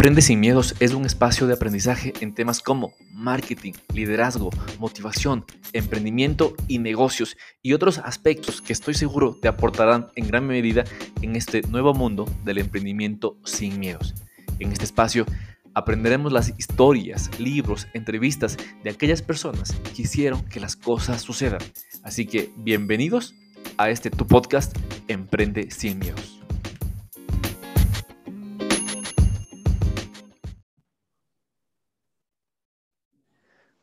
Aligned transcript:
Emprende 0.00 0.22
sin 0.22 0.40
miedos 0.40 0.74
es 0.80 0.94
un 0.94 1.04
espacio 1.04 1.46
de 1.46 1.52
aprendizaje 1.52 2.14
en 2.22 2.34
temas 2.34 2.60
como 2.60 2.94
marketing, 3.12 3.74
liderazgo, 3.92 4.48
motivación, 4.78 5.44
emprendimiento 5.74 6.54
y 6.68 6.78
negocios 6.78 7.36
y 7.60 7.74
otros 7.74 7.98
aspectos 7.98 8.62
que 8.62 8.72
estoy 8.72 8.94
seguro 8.94 9.36
te 9.38 9.46
aportarán 9.46 10.08
en 10.16 10.26
gran 10.26 10.46
medida 10.46 10.84
en 11.20 11.36
este 11.36 11.60
nuevo 11.68 11.92
mundo 11.92 12.24
del 12.46 12.56
emprendimiento 12.56 13.36
sin 13.44 13.78
miedos. 13.78 14.14
En 14.58 14.72
este 14.72 14.86
espacio 14.86 15.26
aprenderemos 15.74 16.32
las 16.32 16.58
historias, 16.58 17.30
libros, 17.38 17.86
entrevistas 17.92 18.56
de 18.82 18.88
aquellas 18.88 19.20
personas 19.20 19.72
que 19.94 20.00
hicieron 20.00 20.42
que 20.46 20.60
las 20.60 20.76
cosas 20.76 21.20
sucedan. 21.20 21.60
Así 22.02 22.24
que 22.24 22.50
bienvenidos 22.56 23.34
a 23.76 23.90
este 23.90 24.10
tu 24.10 24.26
podcast 24.26 24.74
Emprende 25.08 25.70
sin 25.70 25.98
miedos. 25.98 26.39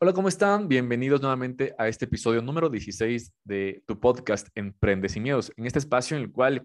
Hola, 0.00 0.12
¿cómo 0.12 0.28
están? 0.28 0.68
Bienvenidos 0.68 1.20
nuevamente 1.20 1.74
a 1.76 1.88
este 1.88 2.04
episodio 2.04 2.40
número 2.40 2.70
16 2.70 3.32
de 3.42 3.82
tu 3.84 3.98
podcast 3.98 4.46
Emprende 4.54 5.08
sin 5.08 5.24
miedos. 5.24 5.52
En 5.56 5.66
este 5.66 5.80
espacio 5.80 6.16
en 6.16 6.22
el 6.22 6.30
cual 6.30 6.64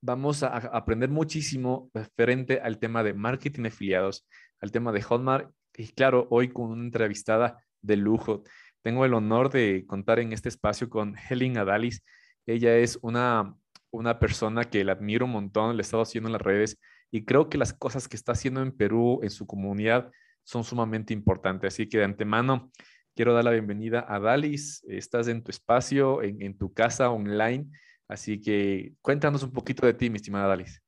vamos 0.00 0.42
a 0.42 0.48
aprender 0.48 1.08
muchísimo 1.08 1.92
referente 1.94 2.60
al 2.60 2.80
tema 2.80 3.04
de 3.04 3.14
marketing 3.14 3.66
afiliados, 3.66 4.26
al 4.60 4.72
tema 4.72 4.90
de 4.90 5.00
Hotmart 5.00 5.48
y 5.76 5.92
claro, 5.92 6.26
hoy 6.30 6.48
con 6.48 6.72
una 6.72 6.82
entrevistada 6.82 7.62
de 7.82 7.96
lujo. 7.96 8.42
Tengo 8.82 9.04
el 9.04 9.14
honor 9.14 9.52
de 9.52 9.84
contar 9.86 10.18
en 10.18 10.32
este 10.32 10.48
espacio 10.48 10.90
con 10.90 11.14
Helen 11.16 11.58
Adalis. 11.58 12.02
Ella 12.46 12.76
es 12.78 12.98
una, 13.00 13.54
una 13.92 14.18
persona 14.18 14.64
que 14.64 14.82
la 14.82 14.94
admiro 14.94 15.26
un 15.26 15.32
montón, 15.32 15.76
le 15.76 15.82
he 15.82 15.84
estado 15.84 16.02
haciendo 16.02 16.30
en 16.30 16.32
las 16.32 16.42
redes 16.42 16.80
y 17.12 17.24
creo 17.24 17.48
que 17.48 17.58
las 17.58 17.72
cosas 17.72 18.08
que 18.08 18.16
está 18.16 18.32
haciendo 18.32 18.60
en 18.60 18.72
Perú, 18.72 19.20
en 19.22 19.30
su 19.30 19.46
comunidad, 19.46 20.10
son 20.44 20.64
sumamente 20.64 21.12
importantes. 21.12 21.74
Así 21.74 21.88
que 21.88 21.98
de 21.98 22.04
antemano 22.04 22.70
quiero 23.14 23.34
dar 23.34 23.44
la 23.44 23.50
bienvenida 23.50 24.04
a 24.08 24.18
Dalis. 24.18 24.84
Estás 24.88 25.28
en 25.28 25.42
tu 25.42 25.50
espacio, 25.50 26.22
en, 26.22 26.56
tu 26.56 26.72
casa 26.72 27.10
online. 27.10 27.66
Así 28.08 28.40
que 28.40 28.94
cuéntanos 29.00 29.42
un 29.42 29.52
poquito 29.52 29.86
de 29.86 29.94
ti, 29.94 30.10
mi 30.10 30.16
estimada 30.16 30.48
Dalis. 30.48 30.82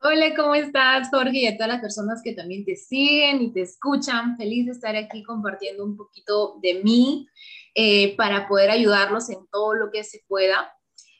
Hola, 0.00 0.32
¿cómo 0.36 0.54
estás, 0.54 1.08
Jorge? 1.10 1.38
Y 1.38 1.46
a 1.46 1.56
todas 1.56 1.72
las 1.72 1.80
personas 1.80 2.22
que 2.22 2.32
también 2.32 2.64
te 2.64 2.76
siguen 2.76 3.42
y 3.42 3.52
te 3.52 3.62
escuchan. 3.62 4.36
Feliz 4.36 4.66
de 4.66 4.72
estar 4.72 4.94
aquí 4.94 5.24
compartiendo 5.24 5.84
un 5.84 5.96
poquito 5.96 6.58
de 6.62 6.82
mí 6.84 7.28
eh, 7.74 8.16
para 8.16 8.46
poder 8.46 8.70
ayudarlos 8.70 9.28
en 9.28 9.38
todo 9.50 9.74
lo 9.74 9.90
que 9.90 10.04
se 10.04 10.22
pueda. 10.28 10.72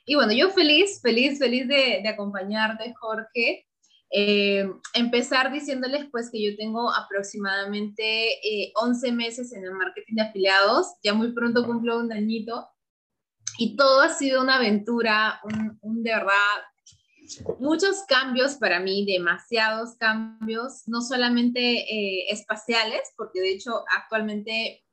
Y 0.04 0.14
bueno, 0.14 0.32
yo 0.32 0.50
feliz, 0.50 1.00
feliz, 1.02 1.38
feliz 1.38 1.66
de, 1.66 2.00
de 2.02 2.08
acompañarte, 2.08 2.94
Jorge. 2.98 3.67
Eh, 4.10 4.66
empezar 4.94 5.52
diciéndoles 5.52 6.06
pues 6.10 6.30
que 6.30 6.42
yo 6.42 6.56
tengo 6.56 6.90
aproximadamente 6.94 8.40
11 8.74 9.08
eh, 9.08 9.12
meses 9.12 9.52
en 9.52 9.64
el 9.64 9.72
marketing 9.72 10.14
de 10.14 10.22
afiliados, 10.22 10.94
ya 11.02 11.12
muy 11.12 11.32
pronto 11.32 11.66
cumplo 11.66 11.98
un 11.98 12.10
añito 12.10 12.66
y 13.58 13.76
todo 13.76 14.00
ha 14.00 14.08
sido 14.08 14.40
una 14.40 14.56
aventura, 14.56 15.40
un, 15.82 16.02
de 16.02 16.10
verdad, 16.10 16.32
muchos 17.58 18.04
cambios 18.06 18.54
para 18.54 18.80
mí, 18.80 19.04
demasiados 19.04 19.96
cambios, 19.96 20.84
no 20.86 21.02
solamente 21.02 21.60
eh, 21.60 22.26
espaciales, 22.30 23.12
porque 23.16 23.40
de 23.40 23.50
hecho 23.50 23.84
actualmente 23.94 24.86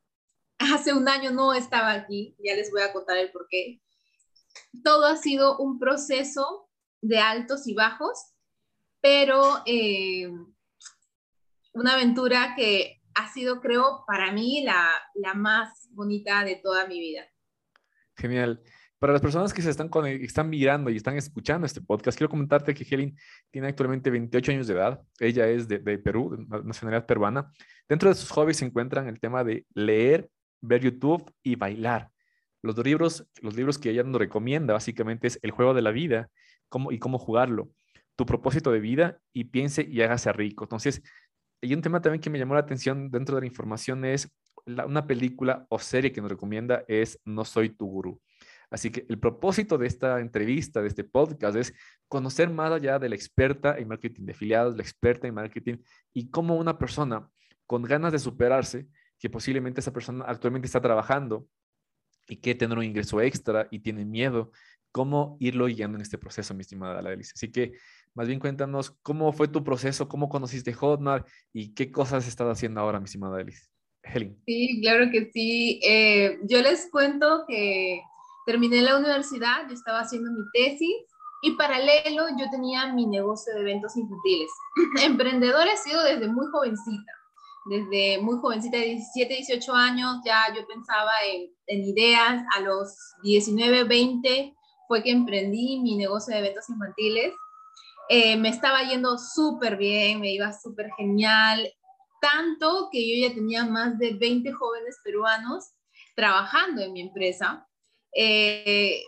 hace 0.57 0.93
un 0.93 1.07
año 1.07 1.31
no 1.31 1.53
estaba 1.53 1.93
aquí, 1.93 2.35
ya 2.43 2.55
les 2.55 2.69
voy 2.71 2.81
a 2.81 2.91
contar 2.91 3.17
el 3.17 3.31
por 3.31 3.47
qué. 3.49 3.81
Todo 4.83 5.05
ha 5.05 5.15
sido 5.15 5.57
un 5.57 5.79
proceso 5.79 6.67
de 7.01 7.19
altos 7.19 7.67
y 7.67 7.75
bajos 7.75 8.34
pero 9.05 9.61
eh, 9.67 10.27
una 11.73 11.93
aventura 11.93 12.55
que 12.55 13.03
ha 13.13 13.31
sido, 13.31 13.61
creo, 13.61 14.03
para 14.07 14.31
mí 14.31 14.63
la, 14.63 14.89
la, 15.13 15.35
más 15.35 15.87
bonita 15.91 16.43
de 16.43 16.55
toda 16.55 16.87
mi 16.87 16.99
vida. 16.99 17.21
Genial. 18.17 18.63
Para 18.97 19.13
las 19.13 19.21
personas 19.21 19.53
que 19.53 19.61
se 19.61 19.69
están, 19.69 19.91
están 20.07 20.49
mirando 20.49 20.89
y 20.89 20.95
están 20.95 21.17
escuchando 21.17 21.67
este 21.67 21.81
podcast, 21.81 22.17
quiero 22.17 22.31
comentarte 22.31 22.73
que 22.73 22.83
Helen 22.83 23.15
tiene 23.51 23.67
actualmente 23.67 24.09
28 24.09 24.53
años 24.53 24.65
de 24.65 24.73
edad. 24.73 24.99
Ella 25.19 25.47
es 25.49 25.67
de, 25.67 25.77
de 25.77 25.99
Perú, 25.99 26.35
de 26.35 26.63
nacionalidad 26.63 27.05
peruana. 27.05 27.51
Dentro 27.87 28.09
de 28.09 28.15
sus 28.15 28.31
hobbies 28.31 28.57
se 28.57 28.65
encuentran 28.65 29.07
el 29.07 29.19
tema 29.19 29.43
de 29.43 29.67
leer, 29.75 30.31
ver 30.61 30.81
YouTube 30.81 31.31
y 31.43 31.57
bailar. 31.57 32.09
Los 32.63 32.75
libros, 32.79 33.29
los 33.43 33.55
libros 33.55 33.77
que 33.77 33.91
ella 33.91 34.01
nos 34.01 34.17
recomienda 34.17 34.73
básicamente 34.73 35.27
es 35.27 35.37
El 35.43 35.51
juego 35.51 35.75
de 35.75 35.83
la 35.83 35.91
vida 35.91 36.31
cómo, 36.69 36.91
y 36.91 36.97
cómo 36.97 37.19
jugarlo 37.19 37.69
tu 38.15 38.25
propósito 38.25 38.71
de 38.71 38.79
vida 38.79 39.19
y 39.33 39.45
piense 39.45 39.83
y 39.83 40.01
hágase 40.01 40.31
rico. 40.33 40.65
Entonces, 40.65 41.01
hay 41.61 41.73
un 41.73 41.81
tema 41.81 42.01
también 42.01 42.21
que 42.21 42.29
me 42.29 42.39
llamó 42.39 42.53
la 42.53 42.61
atención 42.61 43.09
dentro 43.09 43.35
de 43.35 43.41
la 43.41 43.47
información 43.47 44.05
es 44.05 44.31
una 44.65 45.05
película 45.05 45.65
o 45.69 45.79
serie 45.79 46.11
que 46.11 46.21
nos 46.21 46.31
recomienda 46.31 46.83
es 46.87 47.19
No 47.23 47.45
soy 47.45 47.69
tu 47.69 47.85
gurú. 47.85 48.21
Así 48.71 48.89
que 48.89 49.05
el 49.09 49.19
propósito 49.19 49.77
de 49.77 49.87
esta 49.87 50.19
entrevista, 50.19 50.81
de 50.81 50.87
este 50.87 51.03
podcast, 51.03 51.55
es 51.55 51.73
conocer 52.07 52.49
más 52.49 52.71
allá 52.71 52.97
de 52.97 53.09
la 53.09 53.15
experta 53.15 53.77
en 53.77 53.87
marketing 53.87 54.25
de 54.25 54.31
afiliados, 54.31 54.75
la 54.75 54.81
experta 54.81 55.27
en 55.27 55.35
marketing 55.35 55.77
y 56.13 56.29
cómo 56.29 56.55
una 56.55 56.77
persona 56.77 57.29
con 57.67 57.83
ganas 57.83 58.11
de 58.11 58.19
superarse, 58.19 58.87
que 59.19 59.29
posiblemente 59.29 59.81
esa 59.81 59.93
persona 59.93 60.25
actualmente 60.25 60.65
está 60.65 60.81
trabajando 60.81 61.47
y 62.27 62.37
quiere 62.37 62.59
tener 62.59 62.77
un 62.77 62.83
ingreso 62.83 63.21
extra 63.21 63.67
y 63.71 63.79
tiene 63.79 64.03
miedo, 64.03 64.51
cómo 64.91 65.37
irlo 65.39 65.67
guiando 65.67 65.97
en 65.97 66.01
este 66.01 66.17
proceso, 66.17 66.53
mi 66.53 66.61
estimada 66.61 66.99
Alicia. 66.99 67.33
Así 67.35 67.51
que 67.51 67.73
más 68.15 68.27
bien 68.27 68.39
cuéntanos 68.39 68.91
cómo 69.03 69.31
fue 69.33 69.49
tu 69.49 69.63
proceso, 69.63 70.07
cómo 70.07 70.29
conociste 70.29 70.73
Hotmart 70.73 71.27
y 71.53 71.73
qué 71.73 71.91
cosas 71.91 72.27
estás 72.27 72.47
haciendo 72.47 72.79
ahora, 72.79 72.99
mi 72.99 73.05
estimada 73.05 73.41
Elis. 73.41 73.69
Helen. 74.03 74.41
Sí, 74.45 74.79
claro 74.81 75.11
que 75.11 75.31
sí. 75.33 75.79
Eh, 75.83 76.39
yo 76.43 76.61
les 76.61 76.89
cuento 76.91 77.43
que 77.47 78.01
terminé 78.45 78.81
la 78.81 78.97
universidad, 78.97 79.67
yo 79.67 79.73
estaba 79.73 80.01
haciendo 80.01 80.31
mi 80.31 80.43
tesis 80.53 80.95
y 81.41 81.51
paralelo 81.51 82.27
yo 82.37 82.45
tenía 82.51 82.93
mi 82.93 83.05
negocio 83.05 83.53
de 83.53 83.61
eventos 83.61 83.97
infantiles. 83.97 84.49
Emprendedora 85.03 85.73
he 85.73 85.77
sido 85.77 86.01
desde 86.03 86.27
muy 86.27 86.45
jovencita, 86.51 87.11
desde 87.65 88.21
muy 88.21 88.37
jovencita, 88.37 88.77
de 88.77 88.85
17, 88.85 89.33
18 89.33 89.73
años, 89.73 90.17
ya 90.23 90.53
yo 90.55 90.65
pensaba 90.67 91.11
en, 91.27 91.51
en 91.67 91.83
ideas. 91.83 92.43
A 92.55 92.61
los 92.61 92.95
19, 93.23 93.83
20 93.83 94.55
fue 94.87 95.03
que 95.03 95.11
emprendí 95.11 95.81
mi 95.81 95.97
negocio 95.97 96.33
de 96.33 96.39
eventos 96.39 96.69
infantiles 96.69 97.33
eh, 98.09 98.37
me 98.37 98.49
estaba 98.49 98.83
yendo 98.83 99.17
súper 99.17 99.77
bien, 99.77 100.19
me 100.19 100.31
iba 100.31 100.53
súper 100.53 100.89
genial, 100.97 101.71
tanto 102.21 102.89
que 102.91 103.07
yo 103.07 103.27
ya 103.27 103.33
tenía 103.33 103.65
más 103.65 103.97
de 103.97 104.13
20 104.13 104.51
jóvenes 104.51 104.97
peruanos 105.03 105.71
trabajando 106.15 106.81
en 106.81 106.93
mi 106.93 107.01
empresa. 107.01 107.67
Eh, 108.13 109.01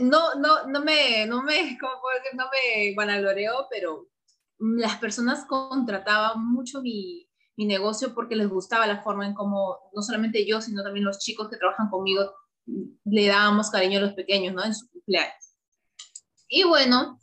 no, 0.00 0.34
no, 0.34 0.66
no 0.66 0.82
me, 0.82 1.26
no 1.26 1.42
me, 1.42 1.78
¿cómo 1.80 2.00
puedo 2.00 2.18
decir? 2.18 2.36
No 2.36 2.44
me 2.50 2.94
vanagloreó, 2.94 3.66
pero 3.70 4.08
las 4.58 4.96
personas 4.96 5.44
contrataban 5.46 6.46
mucho 6.46 6.82
mi, 6.82 7.28
mi 7.56 7.66
negocio 7.66 8.14
porque 8.14 8.36
les 8.36 8.48
gustaba 8.48 8.86
la 8.86 9.02
forma 9.02 9.26
en 9.26 9.34
cómo, 9.34 9.90
no 9.94 10.02
solamente 10.02 10.46
yo, 10.46 10.60
sino 10.60 10.82
también 10.82 11.04
los 11.04 11.18
chicos 11.18 11.48
que 11.48 11.56
trabajan 11.56 11.88
conmigo, 11.88 12.32
le 13.04 13.26
dábamos 13.26 13.70
cariño 13.70 13.98
a 13.98 14.02
los 14.02 14.12
pequeños, 14.12 14.54
¿no? 14.54 14.64
En 14.64 14.74
su 14.74 14.90
cumpleaños. 14.90 15.54
Y 16.48 16.64
bueno, 16.64 17.18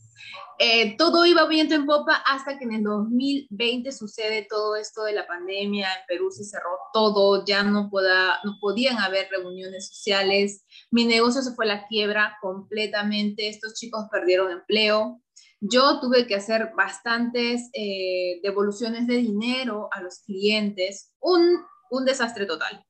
eh, 0.66 0.96
todo 0.98 1.26
iba 1.26 1.46
viento 1.46 1.76
en 1.76 1.86
popa 1.86 2.24
hasta 2.26 2.58
que 2.58 2.64
en 2.64 2.72
el 2.74 2.84
2020 2.84 3.92
sucede 3.92 4.48
todo 4.50 4.78
esto 4.78 5.04
de 5.04 5.12
la 5.12 5.28
pandemia, 5.28 5.90
en 5.94 6.06
Perú 6.08 6.32
se 6.32 6.46
cerró 6.46 6.78
todo, 6.94 7.44
ya 7.46 7.64
no, 7.64 7.92
no 7.92 8.58
podían 8.62 8.98
haber 9.00 9.28
reuniones 9.30 9.90
sociales, 9.90 10.66
mi 10.90 11.04
negocio 11.04 11.42
se 11.42 11.54
fue 11.54 11.66
a 11.66 11.76
la 11.76 11.86
quiebra 11.88 12.38
completamente, 12.42 13.50
estos 13.50 13.74
chicos 13.74 14.06
perdieron 14.10 14.52
empleo, 14.52 15.22
yo 15.60 16.00
tuve 16.00 16.28
que 16.28 16.36
hacer 16.36 16.72
bastantes 16.78 17.70
eh, 17.74 18.40
devoluciones 18.42 19.06
de 19.06 19.18
dinero 19.18 19.90
a 19.92 20.02
los 20.02 20.20
clientes, 20.20 21.14
un, 21.20 21.60
un 21.90 22.06
desastre 22.06 22.46
total. 22.46 22.86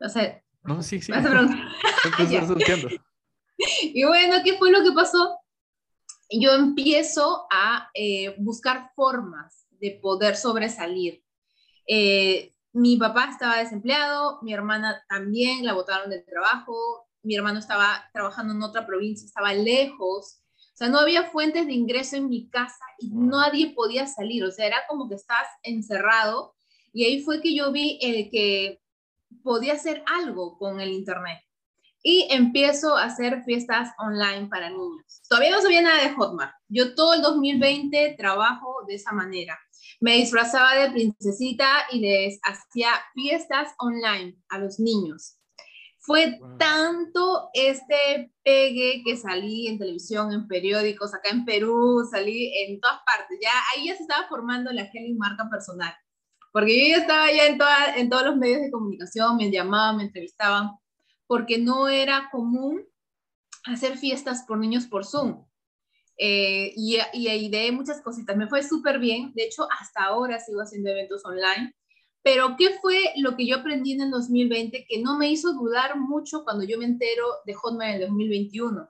O 0.00 0.08
sea, 0.08 0.42
no, 0.64 0.82
sí, 0.82 1.00
sí. 1.00 1.12
y 3.82 4.04
bueno, 4.04 4.36
¿qué 4.44 4.58
fue 4.58 4.72
lo 4.72 4.82
que 4.82 4.90
pasó? 4.92 5.41
Yo 6.40 6.52
empiezo 6.52 7.46
a 7.50 7.90
eh, 7.94 8.34
buscar 8.38 8.92
formas 8.94 9.66
de 9.70 9.98
poder 10.02 10.36
sobresalir. 10.36 11.22
Eh, 11.86 12.54
mi 12.72 12.96
papá 12.96 13.28
estaba 13.30 13.58
desempleado, 13.58 14.38
mi 14.42 14.52
hermana 14.52 15.04
también 15.08 15.64
la 15.64 15.74
botaron 15.74 16.10
del 16.10 16.24
trabajo, 16.24 17.06
mi 17.22 17.34
hermano 17.34 17.58
estaba 17.58 18.08
trabajando 18.12 18.54
en 18.54 18.62
otra 18.62 18.86
provincia, 18.86 19.26
estaba 19.26 19.52
lejos, 19.52 20.42
o 20.72 20.76
sea, 20.76 20.88
no 20.88 20.98
había 20.98 21.24
fuentes 21.24 21.66
de 21.66 21.74
ingreso 21.74 22.16
en 22.16 22.28
mi 22.28 22.48
casa 22.48 22.84
y 22.98 23.10
nadie 23.10 23.74
podía 23.74 24.06
salir, 24.06 24.44
o 24.44 24.50
sea, 24.50 24.66
era 24.66 24.78
como 24.88 25.08
que 25.08 25.16
estás 25.16 25.46
encerrado 25.62 26.54
y 26.92 27.04
ahí 27.04 27.22
fue 27.22 27.40
que 27.40 27.54
yo 27.54 27.72
vi 27.72 27.98
el 28.00 28.30
que 28.30 28.80
podía 29.42 29.74
hacer 29.74 30.02
algo 30.06 30.58
con 30.58 30.80
el 30.80 30.90
Internet. 30.90 31.40
Y 32.02 32.26
empiezo 32.30 32.96
a 32.96 33.04
hacer 33.04 33.42
fiestas 33.44 33.90
online 33.98 34.48
para 34.48 34.70
niños. 34.70 35.22
Todavía 35.28 35.52
no 35.52 35.62
sabía 35.62 35.82
nada 35.82 36.02
de 36.02 36.14
Hotmart. 36.14 36.52
Yo 36.68 36.94
todo 36.94 37.14
el 37.14 37.22
2020 37.22 38.16
trabajo 38.18 38.84
de 38.86 38.96
esa 38.96 39.12
manera. 39.12 39.58
Me 40.00 40.16
disfrazaba 40.16 40.74
de 40.74 40.90
princesita 40.90 41.66
y 41.92 42.00
les 42.00 42.40
hacía 42.42 42.90
fiestas 43.14 43.68
online 43.78 44.36
a 44.48 44.58
los 44.58 44.80
niños. 44.80 45.38
Fue 46.04 46.40
tanto 46.58 47.48
este 47.54 48.32
pegue 48.42 49.02
que 49.04 49.16
salí 49.16 49.68
en 49.68 49.78
televisión, 49.78 50.32
en 50.32 50.48
periódicos, 50.48 51.14
acá 51.14 51.30
en 51.30 51.44
Perú, 51.44 52.04
salí 52.10 52.52
en 52.66 52.80
todas 52.80 52.98
partes. 53.06 53.38
Ya 53.40 53.52
ahí 53.72 53.86
ya 53.86 53.94
se 53.94 54.02
estaba 54.02 54.26
formando 54.28 54.72
la 54.72 54.90
Helen 54.92 55.16
marca 55.16 55.48
personal. 55.48 55.94
Porque 56.52 56.76
yo 56.76 56.96
ya 56.96 57.02
estaba 57.02 57.30
ya 57.30 57.46
en, 57.46 57.58
en 58.00 58.10
todos 58.10 58.24
los 58.24 58.36
medios 58.36 58.62
de 58.62 58.72
comunicación, 58.72 59.36
me 59.36 59.52
llamaban, 59.52 59.98
me 59.98 60.02
entrevistaban, 60.02 60.72
porque 61.32 61.56
no 61.56 61.88
era 61.88 62.28
común 62.30 62.84
hacer 63.64 63.96
fiestas 63.96 64.44
por 64.46 64.58
niños 64.58 64.84
por 64.84 65.06
Zoom. 65.06 65.46
Eh, 66.18 66.74
y, 66.76 66.98
y 67.14 67.48
de 67.48 67.72
muchas 67.72 68.02
cositas. 68.02 68.36
Me 68.36 68.48
fue 68.48 68.62
súper 68.62 68.98
bien. 68.98 69.32
De 69.34 69.44
hecho, 69.44 69.66
hasta 69.80 70.04
ahora 70.04 70.38
sigo 70.38 70.60
haciendo 70.60 70.90
eventos 70.90 71.24
online 71.24 71.74
pero, 72.22 72.54
¿qué 72.56 72.78
fue 72.80 72.98
lo 73.16 73.36
que 73.36 73.46
yo 73.46 73.56
aprendí 73.56 73.92
en 73.92 74.02
el 74.02 74.10
2020 74.10 74.86
que 74.88 75.02
no 75.02 75.18
me 75.18 75.28
hizo 75.28 75.52
dudar 75.54 75.98
mucho 75.98 76.44
cuando 76.44 76.64
yo 76.64 76.78
me 76.78 76.84
entero 76.84 77.24
de 77.44 77.54
Hotmail 77.54 77.96
en 77.96 78.02
el 78.02 78.08
2021? 78.08 78.88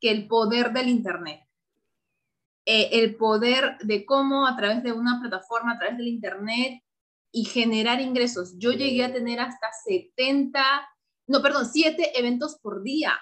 Que 0.00 0.10
el 0.10 0.26
poder 0.26 0.72
del 0.72 0.88
Internet. 0.88 1.42
Eh, 2.64 2.88
el 2.92 3.16
poder 3.16 3.76
de 3.82 4.06
cómo 4.06 4.46
a 4.46 4.56
través 4.56 4.82
de 4.82 4.92
una 4.92 5.20
plataforma, 5.20 5.72
a 5.72 5.78
través 5.78 5.98
del 5.98 6.08
Internet 6.08 6.82
y 7.32 7.44
generar 7.44 8.00
ingresos. 8.00 8.54
Yo 8.58 8.72
llegué 8.72 9.04
a 9.04 9.12
tener 9.12 9.40
hasta 9.40 9.68
70, 9.84 10.62
no, 11.30 11.42
perdón, 11.42 11.66
7 11.66 12.18
eventos 12.18 12.58
por 12.60 12.82
día. 12.82 13.12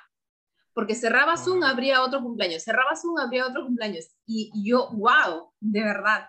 Porque 0.73 0.95
cerraba 0.95 1.37
Zoom, 1.37 1.65
habría 1.65 2.03
otro 2.03 2.23
cumpleaños, 2.23 2.63
cerraba 2.63 2.97
Zoom, 2.97 3.19
habría 3.19 3.47
otro 3.47 3.65
cumpleaños. 3.65 4.07
Y, 4.27 4.51
y 4.55 4.71
yo, 4.71 4.89
wow, 4.93 5.51
de 5.61 5.83
verdad 5.83 6.29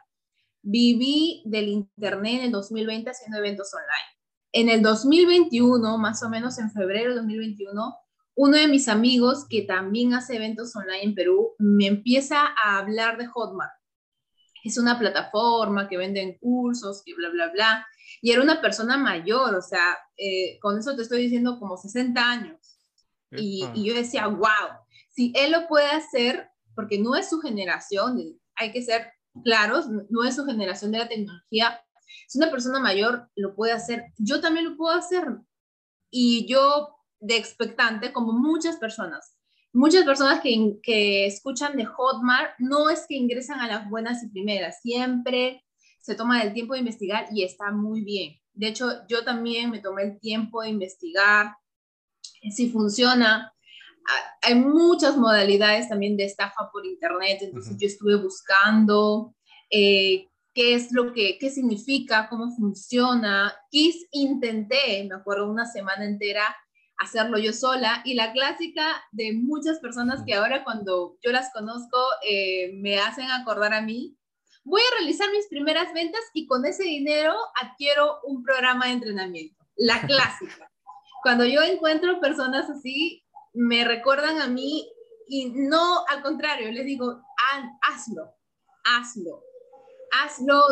viví 0.62 1.42
del 1.46 1.68
Internet 1.68 2.40
en 2.40 2.46
el 2.46 2.52
2020 2.52 3.10
haciendo 3.10 3.38
eventos 3.38 3.72
online. 3.74 4.20
En 4.52 4.70
el 4.70 4.82
2021, 4.82 5.98
más 5.98 6.24
o 6.24 6.30
menos 6.30 6.58
en 6.60 6.72
febrero 6.72 7.12
de 7.12 7.18
2021, 7.18 7.96
uno 8.36 8.58
de 8.58 8.68
mis 8.68 8.88
amigos 8.88 9.46
que 9.50 9.64
también 9.64 10.14
hace 10.14 10.36
eventos 10.36 10.76
online 10.76 11.04
en 11.04 11.16
Perú 11.16 11.56
me 11.60 11.88
empieza 11.88 12.48
a 12.64 12.78
hablar 12.78 13.18
de 13.18 13.28
Hotmart. 13.28 13.74
Es 14.64 14.78
una 14.78 14.98
plataforma 14.98 15.88
que 15.88 15.98
venden 15.98 16.38
cursos 16.40 17.02
y 17.06 17.14
bla, 17.14 17.30
bla, 17.30 17.50
bla. 17.50 17.88
Y 18.22 18.32
era 18.32 18.42
una 18.42 18.62
persona 18.62 18.98
mayor, 18.98 19.56
o 19.56 19.62
sea, 19.62 19.98
eh, 20.18 20.60
con 20.62 20.78
eso 20.78 20.96
te 20.96 21.04
estoy 21.04 21.22
diciendo 21.22 21.60
como 21.60 21.78
60 21.78 22.22
años. 22.22 22.78
Y, 23.32 23.66
y 23.76 23.86
yo 23.86 23.94
decía, 23.94 24.28
wow, 24.28 24.50
si 25.10 25.32
él 25.36 25.52
lo 25.52 25.68
puede 25.68 25.90
hacer, 25.92 26.50
porque 26.76 27.00
no 27.00 27.16
es 27.16 27.30
su 27.30 27.40
generación, 27.40 28.40
hay 28.56 28.72
que 28.72 28.82
ser 28.82 29.12
claros, 29.44 29.88
no 30.10 30.24
es 30.24 30.36
su 30.36 30.46
generación 30.46 30.92
de 30.92 31.00
la 31.00 31.08
tecnología. 31.08 31.82
Si 32.28 32.38
una 32.38 32.52
persona 32.52 32.80
mayor 32.80 33.30
lo 33.36 33.56
puede 33.56 33.74
hacer, 33.74 34.06
yo 34.18 34.42
también 34.42 34.66
lo 34.70 34.78
puedo 34.78 34.96
hacer. 34.96 35.26
Y 36.10 36.48
yo 36.48 36.96
de 37.20 37.38
expectante, 37.38 38.12
como 38.12 38.34
muchas 38.34 38.78
personas, 38.78 39.36
muchas 39.74 40.04
personas 40.04 40.42
que, 40.42 40.80
que 40.82 41.26
escuchan 41.26 41.78
de 41.78 41.86
Hotmart, 41.86 42.54
no 42.60 42.90
es 42.90 43.06
que 43.08 43.16
ingresan 43.16 43.60
a 43.60 43.68
las 43.68 43.90
buenas 43.90 44.24
y 44.24 44.30
primeras, 44.30 44.82
siempre 44.82 45.64
se 46.02 46.16
toma 46.16 46.42
el 46.42 46.54
tiempo 46.54 46.74
de 46.74 46.80
investigar 46.80 47.28
y 47.32 47.44
está 47.44 47.72
muy 47.72 48.02
bien. 48.04 48.36
De 48.54 48.68
hecho, 48.68 49.08
yo 49.08 49.24
también 49.24 49.72
me 49.72 49.80
tomé 49.80 50.04
el 50.04 50.20
tiempo 50.20 50.62
de 50.62 50.70
investigar 50.70 51.56
si 52.52 52.70
funciona 52.70 53.54
hay 54.42 54.56
muchas 54.56 55.18
modalidades 55.18 55.90
también 55.90 56.18
de 56.18 56.26
estafa 56.26 56.70
por 56.72 56.86
internet, 56.86 57.40
entonces 57.42 57.78
yo 57.78 57.88
estuve 57.88 58.16
buscando 58.16 59.36
eh, 59.70 60.28
qué 60.54 60.74
es 60.76 60.92
lo 60.92 61.14
que, 61.14 61.38
qué 61.38 61.50
significa, 61.50 62.28
cómo 62.30 62.56
funciona. 62.56 63.54
Quis, 63.70 64.08
intenté, 64.12 65.06
me 65.08 65.16
acuerdo, 65.16 65.50
una 65.50 65.66
semana 65.66 66.06
entera 66.06 66.44
hacerlo 66.98 67.38
yo 67.38 67.54
sola 67.54 68.02
y 68.04 68.14
la 68.14 68.34
clásica 68.34 68.84
de 69.14 69.32
muchas 69.32 69.80
personas 69.80 70.22
que 70.26 70.34
ahora 70.34 70.66
cuando 70.66 71.18
yo 71.24 71.32
las 71.32 71.50
conozco 71.54 71.98
eh, 72.28 72.74
me 72.74 73.00
hacen 73.00 73.32
acordar 73.32 73.74
a 73.74 73.82
mí, 73.82 74.18
voy 74.70 74.82
a 74.82 75.00
realizar 75.00 75.30
mis 75.32 75.48
primeras 75.48 75.94
ventas 75.94 76.22
y 76.34 76.46
con 76.46 76.66
ese 76.66 76.84
dinero 76.84 77.34
adquiero 77.62 78.20
un 78.24 78.44
programa 78.44 78.86
de 78.86 78.94
entrenamiento. 78.94 79.66
La 79.76 80.02
clásica. 80.08 80.72
Cuando 81.24 81.44
yo 81.46 81.62
encuentro 81.62 82.20
personas 82.20 82.70
así, 82.70 83.24
me 83.54 83.84
recuerdan 83.84 84.40
a 84.40 84.48
mí 84.48 84.88
y 85.28 85.50
no 85.50 86.06
al 86.08 86.22
contrario, 86.22 86.72
les 86.72 86.86
digo, 86.86 87.22
hazlo, 87.82 88.34
hazlo, 88.84 89.44
hazlo, 90.12 90.64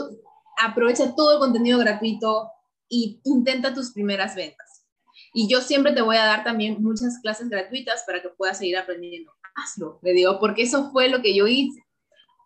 aprovecha 0.58 1.16
todo 1.16 1.34
el 1.34 1.40
contenido 1.40 1.80
gratuito 1.80 2.50
y 2.90 3.20
intenta 3.26 3.74
tus 3.74 3.92
primeras 3.92 4.36
ventas. 4.36 4.86
Y 5.34 5.48
yo 5.50 5.62
siempre 5.62 5.94
te 5.94 6.02
voy 6.02 6.18
a 6.18 6.26
dar 6.26 6.44
también 6.44 6.82
muchas 6.82 7.20
clases 7.22 7.50
gratuitas 7.50 8.04
para 8.06 8.22
que 8.22 8.30
puedas 8.30 8.58
seguir 8.58 8.78
aprendiendo. 8.78 9.32
Hazlo, 9.56 10.00
le 10.02 10.14
digo, 10.14 10.40
porque 10.40 10.64
eso 10.64 10.92
fue 10.92 11.10
lo 11.10 11.22
que 11.22 11.36
yo 11.36 11.48
hice. 11.48 11.87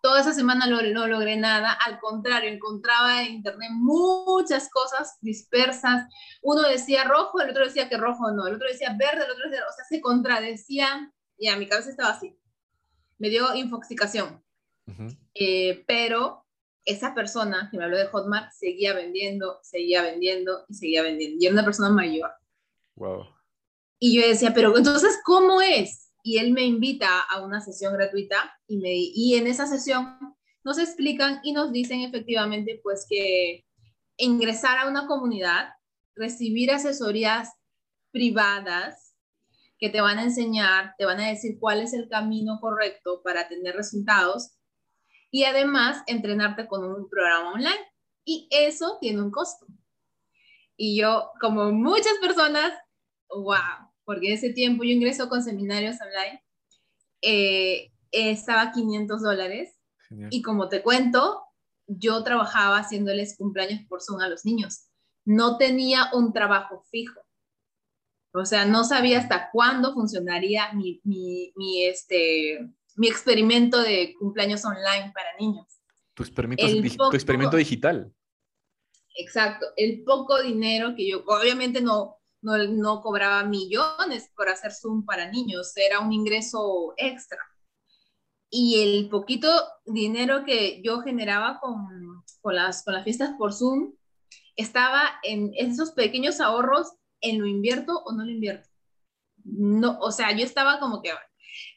Toda 0.02 0.20
esa 0.20 0.34
semana 0.34 0.66
no, 0.66 0.82
no 0.82 1.06
logré 1.06 1.36
nada, 1.36 1.72
al 1.72 2.00
contrario, 2.00 2.50
encontraba 2.50 3.22
en 3.22 3.34
internet 3.34 3.70
muchas 3.72 4.68
cosas 4.68 5.16
dispersas. 5.20 6.12
Uno 6.42 6.62
decía 6.62 7.04
rojo, 7.04 7.40
el 7.40 7.50
otro 7.50 7.64
decía 7.64 7.88
que 7.88 7.96
rojo 7.96 8.32
no, 8.32 8.48
el 8.48 8.56
otro 8.56 8.68
decía 8.68 8.96
verde, 8.98 9.24
el 9.24 9.30
otro 9.30 9.48
decía, 9.48 9.64
o 9.66 9.72
sea, 9.72 9.84
se 9.88 10.00
contradecían 10.00 11.12
y 11.38 11.48
a 11.48 11.56
mi 11.56 11.68
cabeza 11.68 11.90
estaba 11.90 12.10
así. 12.10 12.36
Me 13.18 13.30
dio 13.30 13.54
infoxicación. 13.54 14.42
Eh, 15.34 15.84
pero 15.86 16.44
esa 16.84 17.14
persona 17.14 17.68
que 17.70 17.78
me 17.78 17.84
habló 17.84 17.96
de 17.96 18.06
Hotmart 18.06 18.50
seguía 18.52 18.94
vendiendo, 18.94 19.60
seguía 19.62 20.02
vendiendo 20.02 20.64
y 20.68 20.74
seguía 20.74 21.02
vendiendo. 21.02 21.36
Y 21.40 21.46
era 21.46 21.54
una 21.54 21.64
persona 21.64 21.90
mayor. 21.90 22.30
Wow. 22.96 23.26
Y 24.00 24.20
yo 24.20 24.26
decía, 24.26 24.52
pero 24.52 24.76
entonces, 24.76 25.20
¿cómo 25.24 25.62
es? 25.62 26.11
Y 26.22 26.38
él 26.38 26.52
me 26.52 26.62
invita 26.62 27.20
a 27.20 27.42
una 27.42 27.60
sesión 27.60 27.94
gratuita 27.94 28.58
y, 28.66 28.78
me, 28.78 28.92
y 28.94 29.34
en 29.34 29.46
esa 29.46 29.66
sesión 29.66 30.18
nos 30.64 30.78
explican 30.78 31.40
y 31.42 31.52
nos 31.52 31.72
dicen 31.72 32.00
efectivamente 32.00 32.80
pues 32.82 33.06
que 33.08 33.64
ingresar 34.16 34.78
a 34.78 34.88
una 34.88 35.06
comunidad, 35.06 35.70
recibir 36.14 36.70
asesorías 36.70 37.50
privadas 38.12 39.16
que 39.78 39.88
te 39.88 40.00
van 40.00 40.18
a 40.18 40.22
enseñar, 40.22 40.94
te 40.96 41.04
van 41.04 41.18
a 41.18 41.28
decir 41.28 41.58
cuál 41.58 41.80
es 41.80 41.92
el 41.92 42.08
camino 42.08 42.60
correcto 42.60 43.20
para 43.24 43.48
tener 43.48 43.74
resultados 43.74 44.52
y 45.32 45.44
además 45.44 46.04
entrenarte 46.06 46.68
con 46.68 46.84
un 46.84 47.08
programa 47.08 47.54
online. 47.54 47.90
Y 48.24 48.48
eso 48.52 48.98
tiene 49.00 49.20
un 49.20 49.32
costo. 49.32 49.66
Y 50.76 51.00
yo, 51.00 51.32
como 51.40 51.72
muchas 51.72 52.12
personas, 52.20 52.72
wow, 53.28 53.91
porque 54.04 54.28
en 54.28 54.34
ese 54.34 54.50
tiempo 54.50 54.84
yo 54.84 54.90
ingreso 54.90 55.28
con 55.28 55.42
seminarios 55.42 55.96
online, 56.00 56.42
eh, 57.22 57.92
estaba 58.10 58.72
500 58.72 59.22
dólares. 59.22 59.78
Y 60.30 60.42
como 60.42 60.68
te 60.68 60.82
cuento, 60.82 61.42
yo 61.86 62.22
trabajaba 62.22 62.76
haciéndoles 62.76 63.38
cumpleaños 63.38 63.80
por 63.88 64.02
Zoom 64.02 64.20
a 64.20 64.28
los 64.28 64.44
niños. 64.44 64.88
No 65.24 65.56
tenía 65.56 66.10
un 66.12 66.34
trabajo 66.34 66.84
fijo. 66.90 67.22
O 68.34 68.44
sea, 68.44 68.66
no 68.66 68.84
sabía 68.84 69.18
hasta 69.18 69.50
cuándo 69.50 69.94
funcionaría 69.94 70.72
mi, 70.74 71.00
mi, 71.04 71.52
mi 71.56 71.84
este, 71.84 72.60
mi 72.96 73.08
experimento 73.08 73.80
de 73.80 74.14
cumpleaños 74.18 74.64
online 74.64 75.12
para 75.14 75.36
niños. 75.38 75.66
Tu 76.14 76.22
experimento, 76.22 77.10
tu 77.10 77.16
experimento 77.16 77.56
digital. 77.56 78.12
Exacto. 79.16 79.66
El 79.76 80.02
poco 80.04 80.42
dinero 80.42 80.94
que 80.94 81.08
yo, 81.08 81.24
obviamente 81.26 81.80
no, 81.80 82.21
no, 82.42 82.58
no 82.58 83.00
cobraba 83.00 83.44
millones 83.44 84.30
por 84.36 84.48
hacer 84.48 84.72
Zoom 84.72 85.06
para 85.06 85.30
niños, 85.30 85.76
era 85.76 86.00
un 86.00 86.12
ingreso 86.12 86.92
extra. 86.96 87.38
Y 88.50 88.82
el 88.82 89.08
poquito 89.08 89.48
dinero 89.86 90.44
que 90.44 90.82
yo 90.82 91.00
generaba 91.00 91.58
con, 91.60 92.22
con, 92.42 92.54
las, 92.54 92.84
con 92.84 92.92
las 92.92 93.04
fiestas 93.04 93.30
por 93.38 93.54
Zoom 93.54 93.94
estaba 94.56 95.02
en 95.22 95.52
esos 95.54 95.92
pequeños 95.92 96.40
ahorros, 96.40 96.92
en 97.22 97.40
lo 97.40 97.46
invierto 97.46 98.02
o 98.04 98.12
no 98.12 98.24
lo 98.24 98.30
invierto. 98.30 98.68
No, 99.44 99.98
o 100.00 100.12
sea, 100.12 100.36
yo 100.36 100.44
estaba 100.44 100.78
como 100.80 101.00
que, 101.00 101.10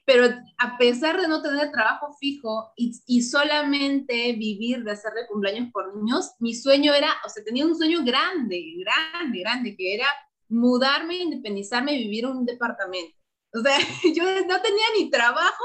pero 0.06 0.28
a 0.58 0.78
pesar 0.78 1.22
de 1.22 1.28
no 1.28 1.42
tener 1.42 1.72
trabajo 1.72 2.14
fijo 2.20 2.74
y, 2.76 2.92
y, 3.08 3.22
solamente 3.22 4.34
vivir 4.34 4.84
de 4.84 4.92
hacerle 4.92 5.28
cumpleaños 5.28 5.72
por 5.72 5.96
niños, 5.96 6.32
mi 6.40 6.54
sueño 6.54 6.94
era, 6.94 7.10
o 7.26 7.30
sea, 7.30 7.44
tenía 7.44 7.66
un 7.66 7.76
sueño 7.76 8.04
grande, 8.04 8.62
grande, 8.78 9.40
grande, 9.40 9.76
que 9.76 9.96
era 9.96 10.08
mudarme, 10.50 11.18
independizarme 11.18 11.94
y 11.94 12.04
vivir 12.04 12.26
en 12.26 12.32
un 12.32 12.46
departamento. 12.46 13.16
O 13.54 13.62
sea, 13.62 13.78
yo 14.16 14.24
no 14.24 14.62
tenía 14.62 14.86
ni 14.98 15.10
trabajo, 15.10 15.64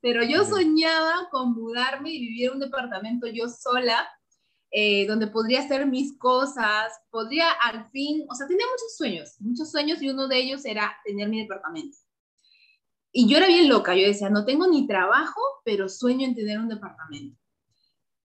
pero 0.00 0.22
yo 0.24 0.44
soñaba 0.44 1.28
con 1.30 1.52
mudarme 1.52 2.10
y 2.10 2.20
vivir 2.20 2.46
en 2.48 2.54
un 2.54 2.60
departamento 2.60 3.26
yo 3.26 3.48
sola, 3.48 4.08
eh, 4.70 5.06
donde 5.06 5.26
podría 5.26 5.60
hacer 5.60 5.86
mis 5.86 6.16
cosas, 6.18 6.92
podría 7.10 7.50
al 7.50 7.90
fin, 7.90 8.24
o 8.30 8.34
sea, 8.34 8.46
tenía 8.46 8.64
muchos 8.66 8.96
sueños, 8.96 9.36
muchos 9.38 9.70
sueños 9.70 10.00
y 10.00 10.08
uno 10.08 10.28
de 10.28 10.38
ellos 10.38 10.64
era 10.64 10.96
tener 11.04 11.28
mi 11.28 11.42
departamento. 11.42 11.98
Y 13.12 13.28
yo 13.28 13.36
era 13.36 13.46
bien 13.46 13.68
loca, 13.68 13.94
yo 13.94 14.06
decía, 14.06 14.30
no 14.30 14.46
tengo 14.46 14.66
ni 14.66 14.86
trabajo, 14.86 15.40
pero 15.64 15.90
sueño 15.90 16.26
en 16.26 16.34
tener 16.34 16.58
un 16.58 16.68
departamento. 16.68 17.38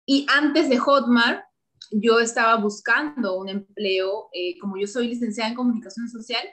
Y 0.05 0.27
antes 0.29 0.69
de 0.69 0.79
Hotmart, 0.79 1.43
yo 1.91 2.21
estaba 2.21 2.57
buscando 2.57 3.37
un 3.39 3.49
empleo, 3.49 4.29
eh, 4.33 4.59
como 4.59 4.77
yo 4.77 4.87
soy 4.87 5.09
licenciada 5.09 5.51
en 5.51 5.57
comunicación 5.57 6.09
social, 6.09 6.47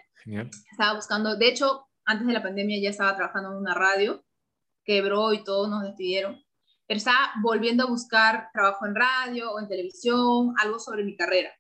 estaba 0.72 0.96
buscando, 0.96 1.36
de 1.36 1.48
hecho, 1.48 1.86
antes 2.06 2.28
de 2.28 2.34
la 2.34 2.44
pandemia 2.44 2.82
ya 2.82 2.90
estaba 2.90 3.16
trabajando 3.16 3.52
en 3.52 3.58
una 3.58 3.74
radio, 3.74 4.24
quebró 4.86 5.34
y 5.34 5.44
todos 5.44 5.70
nos 5.70 5.84
despidieron, 5.84 6.42
pero 6.88 6.98
estaba 6.98 7.32
volviendo 7.42 7.84
a 7.84 7.90
buscar 7.90 8.50
trabajo 8.54 8.86
en 8.86 8.96
radio 8.96 9.52
o 9.52 9.60
en 9.60 9.68
televisión, 9.68 10.54
algo 10.58 10.80
sobre 10.80 11.04
mi 11.04 11.16
carrera. 11.16 11.52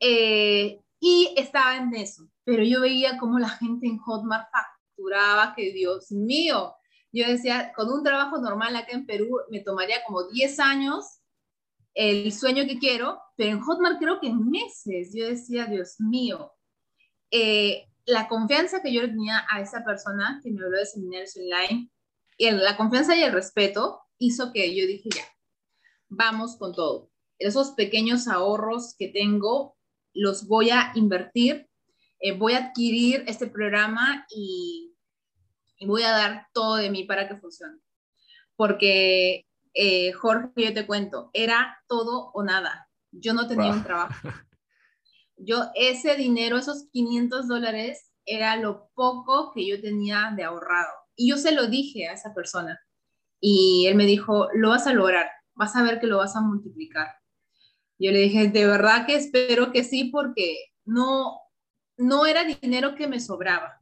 Eh, 0.00 0.80
y 1.00 1.34
estaba 1.36 1.76
en 1.76 1.94
eso, 1.94 2.28
pero 2.44 2.62
yo 2.62 2.80
veía 2.80 3.18
cómo 3.18 3.38
la 3.38 3.48
gente 3.48 3.86
en 3.86 3.98
Hotmart 3.98 4.48
facturaba, 4.50 5.54
que 5.54 5.72
Dios 5.72 6.10
mío, 6.10 6.74
yo 7.12 7.26
decía, 7.26 7.72
con 7.74 7.90
un 7.90 8.02
trabajo 8.02 8.38
normal 8.38 8.76
acá 8.76 8.92
en 8.92 9.06
Perú 9.06 9.38
me 9.50 9.60
tomaría 9.60 10.04
como 10.06 10.24
10 10.28 10.60
años 10.60 11.20
el 11.96 12.30
sueño 12.30 12.66
que 12.66 12.78
quiero, 12.78 13.18
pero 13.36 13.52
en 13.52 13.60
Hotmart 13.60 13.98
creo 13.98 14.20
que 14.20 14.28
en 14.28 14.50
meses. 14.50 15.12
Yo 15.14 15.26
decía, 15.26 15.64
Dios 15.64 15.96
mío, 15.98 16.52
eh, 17.30 17.88
la 18.04 18.28
confianza 18.28 18.82
que 18.82 18.92
yo 18.92 19.00
tenía 19.00 19.46
a 19.50 19.60
esa 19.60 19.82
persona 19.82 20.40
que 20.44 20.50
me 20.50 20.62
habló 20.62 20.78
de 20.78 20.86
seminarios 20.86 21.36
online, 21.36 21.90
y 22.36 22.50
la 22.50 22.76
confianza 22.76 23.16
y 23.16 23.22
el 23.22 23.32
respeto 23.32 24.02
hizo 24.18 24.52
que 24.52 24.76
yo 24.76 24.86
dije, 24.86 25.08
ya, 25.14 25.24
vamos 26.08 26.56
con 26.56 26.74
todo. 26.74 27.10
Esos 27.38 27.70
pequeños 27.70 28.28
ahorros 28.28 28.94
que 28.98 29.08
tengo 29.08 29.76
los 30.12 30.46
voy 30.46 30.70
a 30.70 30.92
invertir, 30.94 31.66
eh, 32.20 32.32
voy 32.32 32.52
a 32.52 32.66
adquirir 32.66 33.24
este 33.26 33.46
programa 33.46 34.26
y, 34.30 34.94
y, 35.78 35.86
voy 35.86 36.02
a 36.02 36.10
dar 36.10 36.46
todo 36.52 36.76
de 36.76 36.90
mí 36.90 37.04
para 37.04 37.26
que 37.26 37.36
funcione. 37.36 37.78
Porque, 38.54 39.45
eh, 39.78 40.12
Jorge, 40.12 40.50
yo 40.56 40.72
te 40.72 40.86
cuento, 40.86 41.30
era 41.34 41.78
todo 41.86 42.30
o 42.32 42.42
nada. 42.42 42.88
Yo 43.12 43.34
no 43.34 43.46
tenía 43.46 43.72
un 43.72 43.84
trabajo. 43.84 44.14
yo 45.36 45.70
ese 45.74 46.16
dinero, 46.16 46.56
esos 46.56 46.88
500 46.92 47.46
dólares, 47.46 48.10
era 48.24 48.56
lo 48.56 48.88
poco 48.94 49.52
que 49.52 49.68
yo 49.68 49.80
tenía 49.80 50.32
de 50.34 50.44
ahorrado. 50.44 50.92
Y 51.14 51.28
yo 51.28 51.36
se 51.36 51.52
lo 51.52 51.66
dije 51.66 52.08
a 52.08 52.14
esa 52.14 52.32
persona. 52.32 52.80
Y 53.38 53.84
él 53.86 53.96
me 53.96 54.06
dijo, 54.06 54.48
lo 54.54 54.70
vas 54.70 54.86
a 54.86 54.94
lograr, 54.94 55.30
vas 55.54 55.76
a 55.76 55.82
ver 55.82 56.00
que 56.00 56.06
lo 56.06 56.18
vas 56.18 56.36
a 56.36 56.40
multiplicar. 56.40 57.08
Yo 57.98 58.12
le 58.12 58.20
dije, 58.20 58.48
de 58.48 58.66
verdad 58.66 59.06
que 59.06 59.14
espero 59.14 59.72
que 59.72 59.84
sí, 59.84 60.04
porque 60.04 60.72
no, 60.86 61.38
no 61.98 62.24
era 62.24 62.44
dinero 62.44 62.94
que 62.94 63.08
me 63.08 63.20
sobraba, 63.20 63.78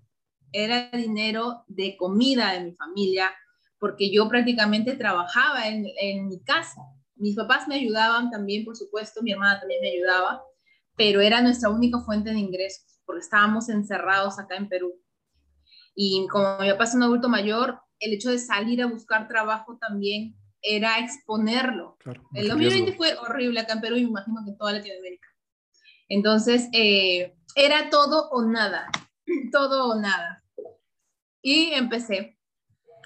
era 0.50 0.90
dinero 0.90 1.64
de 1.68 1.96
comida 1.96 2.52
de 2.52 2.64
mi 2.64 2.72
familia, 2.74 3.32
porque 3.78 4.12
yo 4.12 4.28
prácticamente 4.28 4.94
trabajaba 4.94 5.68
en, 5.68 5.86
en 6.00 6.28
mi 6.28 6.42
casa. 6.42 6.80
Mis 7.16 7.36
papás 7.36 7.68
me 7.68 7.76
ayudaban 7.76 8.30
también, 8.30 8.64
por 8.64 8.76
supuesto, 8.76 9.22
mi 9.22 9.32
hermana 9.32 9.60
también 9.60 9.80
me 9.80 9.90
ayudaba, 9.90 10.42
pero 10.96 11.20
era 11.20 11.40
nuestra 11.40 11.70
única 11.70 12.00
fuente 12.00 12.30
de 12.30 12.38
ingresos, 12.38 13.00
porque 13.04 13.20
estábamos 13.20 13.68
encerrados 13.68 14.38
acá 14.38 14.56
en 14.56 14.68
Perú. 14.68 14.94
Y 15.94 16.26
como 16.28 16.58
mi 16.58 16.70
papá 16.70 16.84
es 16.84 16.94
un 16.94 17.02
adulto 17.04 17.28
mayor, 17.28 17.80
el 18.00 18.12
hecho 18.12 18.30
de 18.30 18.38
salir 18.38 18.82
a 18.82 18.86
buscar 18.86 19.28
trabajo 19.28 19.78
también 19.78 20.36
era 20.60 20.98
exponerlo. 20.98 21.96
el 22.32 22.48
2020 22.48 22.92
fue 22.92 23.14
horrible 23.18 23.60
acá 23.60 23.74
en 23.74 23.80
Perú 23.80 23.96
y 23.96 24.04
me 24.04 24.10
imagino 24.10 24.40
que 24.44 24.50
en 24.50 24.56
toda 24.56 24.72
Latinoamérica. 24.72 25.28
Entonces, 26.08 26.68
eh, 26.72 27.36
era 27.54 27.90
todo 27.90 28.30
o 28.30 28.42
nada, 28.42 28.90
todo 29.52 29.90
o 29.90 30.00
nada. 30.00 30.42
Y 31.42 31.72
empecé. 31.72 32.38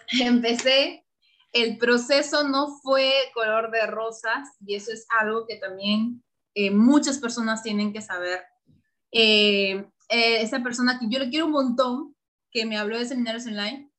Empecé. 0.21 1.05
El 1.53 1.79
proceso 1.79 2.47
no 2.47 2.79
fue 2.83 3.12
color 3.33 3.71
de 3.71 3.87
rosas 3.87 4.49
y 4.67 4.75
eso 4.75 4.93
es 4.93 5.07
algo 5.19 5.47
que 5.47 5.57
también 5.57 6.23
eh, 6.55 6.71
muchas 6.71 7.19
personas 7.19 7.62
tienen 7.62 7.93
que 7.93 8.03
saber. 8.03 8.43
Eh, 9.12 9.87
eh, 10.11 10.43
esa 10.43 10.62
persona 10.62 10.99
que 10.99 11.07
yo 11.09 11.19
le 11.19 11.31
quiero 11.31 11.47
un 11.47 11.53
montón, 11.53 12.17
que 12.50 12.67
me 12.67 12.77
habló 12.77 12.99
de 12.99 13.07
seminarios 13.07 13.47
online, 13.47 13.91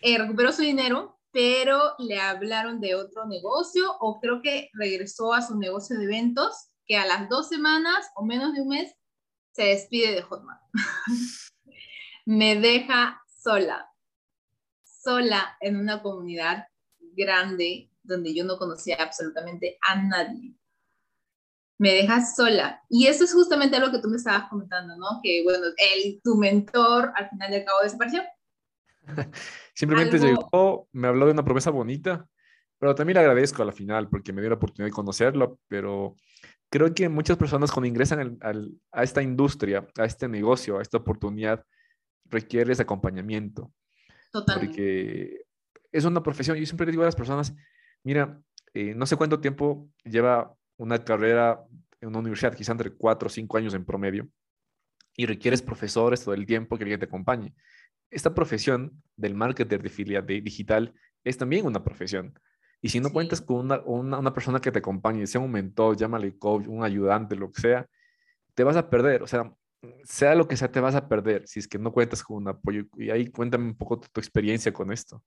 recuperó 0.00 0.52
su 0.52 0.62
dinero, 0.62 1.20
pero 1.30 1.94
le 1.98 2.20
hablaron 2.20 2.80
de 2.80 2.94
otro 2.94 3.26
negocio 3.26 3.96
o 4.00 4.18
creo 4.20 4.40
que 4.42 4.70
regresó 4.72 5.32
a 5.34 5.42
su 5.42 5.56
negocio 5.56 5.96
de 5.98 6.04
eventos, 6.04 6.70
que 6.86 6.96
a 6.96 7.06
las 7.06 7.28
dos 7.28 7.48
semanas 7.48 8.10
o 8.16 8.24
menos 8.24 8.54
de 8.54 8.62
un 8.62 8.68
mes 8.68 8.92
se 9.52 9.64
despide 9.64 10.14
de 10.14 10.22
Hotmart. 10.22 10.62
me 12.26 12.56
deja 12.56 13.20
sola, 13.26 13.87
sola 15.08 15.56
en 15.60 15.76
una 15.76 16.02
comunidad 16.02 16.66
grande 17.16 17.90
donde 18.02 18.34
yo 18.34 18.44
no 18.44 18.58
conocía 18.58 18.96
absolutamente 18.96 19.78
a 19.86 20.02
nadie 20.02 20.54
me 21.78 21.94
dejas 21.94 22.34
sola. 22.34 22.82
Y 22.88 23.06
eso 23.06 23.24
es 23.24 23.32
justamente 23.32 23.76
algo 23.76 23.92
que 23.92 24.00
tú 24.00 24.08
me 24.08 24.16
estabas 24.16 24.48
comentando, 24.48 24.96
¿no? 24.96 25.20
Que, 25.22 25.42
bueno, 25.44 25.66
él, 25.76 26.20
tu 26.22 26.36
mentor, 26.36 27.12
al 27.14 27.30
final 27.30 27.50
de 27.50 27.64
cabo 27.64 27.78
desapareció. 27.82 28.22
Simplemente 29.74 30.18
llegó, 30.18 30.88
me 30.92 31.08
habló 31.08 31.26
de 31.26 31.32
una 31.32 31.44
promesa 31.44 31.70
bonita, 31.70 32.26
pero 32.78 32.94
también 32.94 33.14
le 33.14 33.20
agradezco 33.20 33.62
a 33.62 33.66
la 33.66 33.72
final 33.72 34.08
porque 34.08 34.32
me 34.32 34.40
dio 34.40 34.50
la 34.50 34.56
oportunidad 34.56 34.88
de 34.88 34.94
conocerlo, 34.94 35.60
pero 35.68 36.16
creo 36.68 36.92
que 36.92 37.08
muchas 37.08 37.36
personas 37.36 37.70
cuando 37.70 37.86
ingresan 37.86 38.38
a 38.92 39.02
esta 39.02 39.22
industria, 39.22 39.86
a 39.96 40.04
este 40.04 40.28
negocio, 40.28 40.78
a 40.78 40.82
esta 40.82 40.98
oportunidad, 40.98 41.64
requiere 42.24 42.72
ese 42.72 42.82
acompañamiento. 42.82 43.72
Totalmente. 44.30 44.66
Porque 44.66 45.44
es 45.92 46.04
una 46.04 46.22
profesión. 46.22 46.56
Yo 46.56 46.66
siempre 46.66 46.90
digo 46.90 47.02
a 47.02 47.06
las 47.06 47.16
personas, 47.16 47.54
mira, 48.02 48.40
eh, 48.74 48.94
no 48.94 49.06
sé 49.06 49.16
cuánto 49.16 49.40
tiempo 49.40 49.88
lleva 50.04 50.54
una 50.76 51.04
carrera 51.04 51.64
en 52.00 52.08
una 52.08 52.20
universidad, 52.20 52.54
quizá 52.54 52.72
entre 52.72 52.92
cuatro 52.92 53.26
o 53.26 53.30
cinco 53.30 53.56
años 53.56 53.74
en 53.74 53.84
promedio, 53.84 54.28
y 55.16 55.26
requieres 55.26 55.62
profesores 55.62 56.22
todo 56.22 56.34
el 56.34 56.46
tiempo 56.46 56.76
que 56.76 56.84
alguien 56.84 57.00
te 57.00 57.06
acompañe. 57.06 57.54
Esta 58.10 58.34
profesión 58.34 59.02
del 59.16 59.34
marketer 59.34 59.82
de 59.82 59.88
filial 59.88 60.24
digital 60.24 60.94
es 61.24 61.36
también 61.36 61.66
una 61.66 61.82
profesión. 61.82 62.38
Y 62.80 62.90
si 62.90 63.00
no 63.00 63.10
cuentas 63.10 63.40
con 63.40 63.56
una, 63.56 63.80
una, 63.80 64.32
persona 64.32 64.60
que 64.60 64.70
te 64.70 64.78
acompañe, 64.78 65.26
sea 65.26 65.40
un 65.40 65.50
mentor, 65.50 65.96
llámale 65.96 66.38
coach, 66.38 66.68
un 66.68 66.84
ayudante, 66.84 67.34
lo 67.34 67.50
que 67.50 67.60
sea, 67.60 67.88
te 68.54 68.62
vas 68.62 68.76
a 68.76 68.88
perder. 68.88 69.22
O 69.24 69.26
sea, 69.26 69.52
sea 70.04 70.34
lo 70.34 70.48
que 70.48 70.56
sea, 70.56 70.70
te 70.70 70.80
vas 70.80 70.94
a 70.94 71.08
perder 71.08 71.46
si 71.46 71.60
es 71.60 71.68
que 71.68 71.78
no 71.78 71.92
cuentas 71.92 72.22
con 72.22 72.38
un 72.38 72.48
apoyo. 72.48 72.84
Y 72.96 73.10
ahí 73.10 73.26
cuéntame 73.26 73.66
un 73.66 73.76
poco 73.76 74.00
tu, 74.00 74.20
experiencia 74.20 74.72
con 74.72 74.92
esto. 74.92 75.22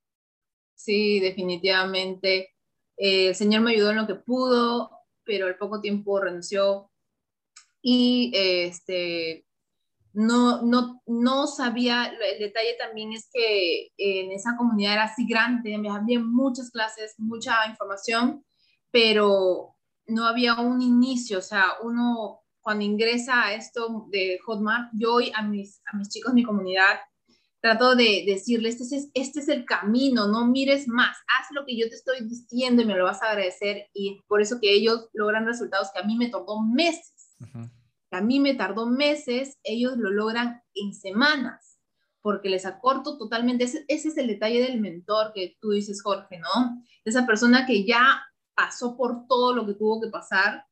Sí, 0.75 1.20
definitivamente. 1.20 2.55
Eh, 2.98 3.29
el 3.29 3.36
Señor 3.36 3.62
me 3.62 3.72
ayudó 3.72 3.91
en 3.91 3.98
lo 3.98 4.08
que 4.08 4.15
pudo 4.15 5.01
pero 5.24 5.48
al 5.48 5.58
poco 5.58 5.81
tiempo 5.81 6.20
renunció 6.20 6.91
y 7.81 8.31
este, 8.36 9.46
no, 10.13 10.62
no, 10.62 11.01
no 11.05 11.48
sabía, 11.48 12.05
el 12.05 12.39
detalle 12.39 12.75
también 12.77 13.13
es 13.13 13.29
que 13.31 13.91
en 13.98 14.31
esa 14.31 14.55
comunidad 14.58 14.93
era 14.93 15.03
así 15.05 15.25
grande, 15.27 15.75
había 15.89 16.20
muchas 16.20 16.70
clases, 16.70 17.15
mucha 17.17 17.65
información, 17.67 18.46
pero 18.91 19.75
no 20.05 20.25
había 20.25 20.55
un 20.55 20.81
inicio, 20.81 21.39
o 21.39 21.43
sea, 21.43 21.65
uno 21.81 22.40
cuando 22.61 22.85
ingresa 22.85 23.45
a 23.45 23.53
esto 23.53 24.07
de 24.09 24.39
Hotmart, 24.45 24.91
yo 24.93 25.15
hoy 25.15 25.31
a 25.35 25.41
mis, 25.41 25.81
a 25.91 25.97
mis 25.97 26.09
chicos, 26.09 26.33
mi 26.33 26.43
comunidad, 26.43 26.99
trato 27.61 27.95
de 27.95 28.23
decirles, 28.25 28.81
este 28.81 28.95
es, 28.95 29.09
este 29.13 29.39
es 29.39 29.47
el 29.47 29.65
camino, 29.65 30.27
no 30.27 30.47
mires 30.47 30.87
más, 30.87 31.15
haz 31.27 31.47
lo 31.51 31.65
que 31.65 31.77
yo 31.77 31.87
te 31.87 31.95
estoy 31.95 32.27
diciendo 32.27 32.81
y 32.81 32.85
me 32.85 32.95
lo 32.95 33.05
vas 33.05 33.21
a 33.21 33.29
agradecer. 33.29 33.87
Y 33.93 34.21
por 34.27 34.41
eso 34.41 34.59
que 34.59 34.73
ellos 34.73 35.09
logran 35.13 35.45
resultados 35.45 35.89
que 35.93 35.99
a 35.99 36.03
mí 36.03 36.17
me 36.17 36.29
tardó 36.29 36.61
meses. 36.61 37.37
a 38.11 38.21
mí 38.21 38.39
me 38.39 38.55
tardó 38.55 38.87
meses, 38.87 39.57
ellos 39.63 39.95
lo 39.97 40.11
logran 40.11 40.61
en 40.73 40.93
semanas, 40.93 41.77
porque 42.21 42.49
les 42.49 42.65
acorto 42.65 43.17
totalmente. 43.17 43.63
Ese, 43.63 43.85
ese 43.87 44.09
es 44.09 44.17
el 44.17 44.27
detalle 44.27 44.61
del 44.61 44.81
mentor 44.81 45.31
que 45.33 45.57
tú 45.61 45.69
dices, 45.69 46.01
Jorge, 46.01 46.39
¿no? 46.39 46.83
Esa 47.05 47.25
persona 47.25 47.65
que 47.65 47.85
ya 47.85 48.23
pasó 48.55 48.97
por 48.97 49.27
todo 49.27 49.55
lo 49.55 49.65
que 49.65 49.75
tuvo 49.75 50.01
que 50.01 50.09
pasar, 50.09 50.65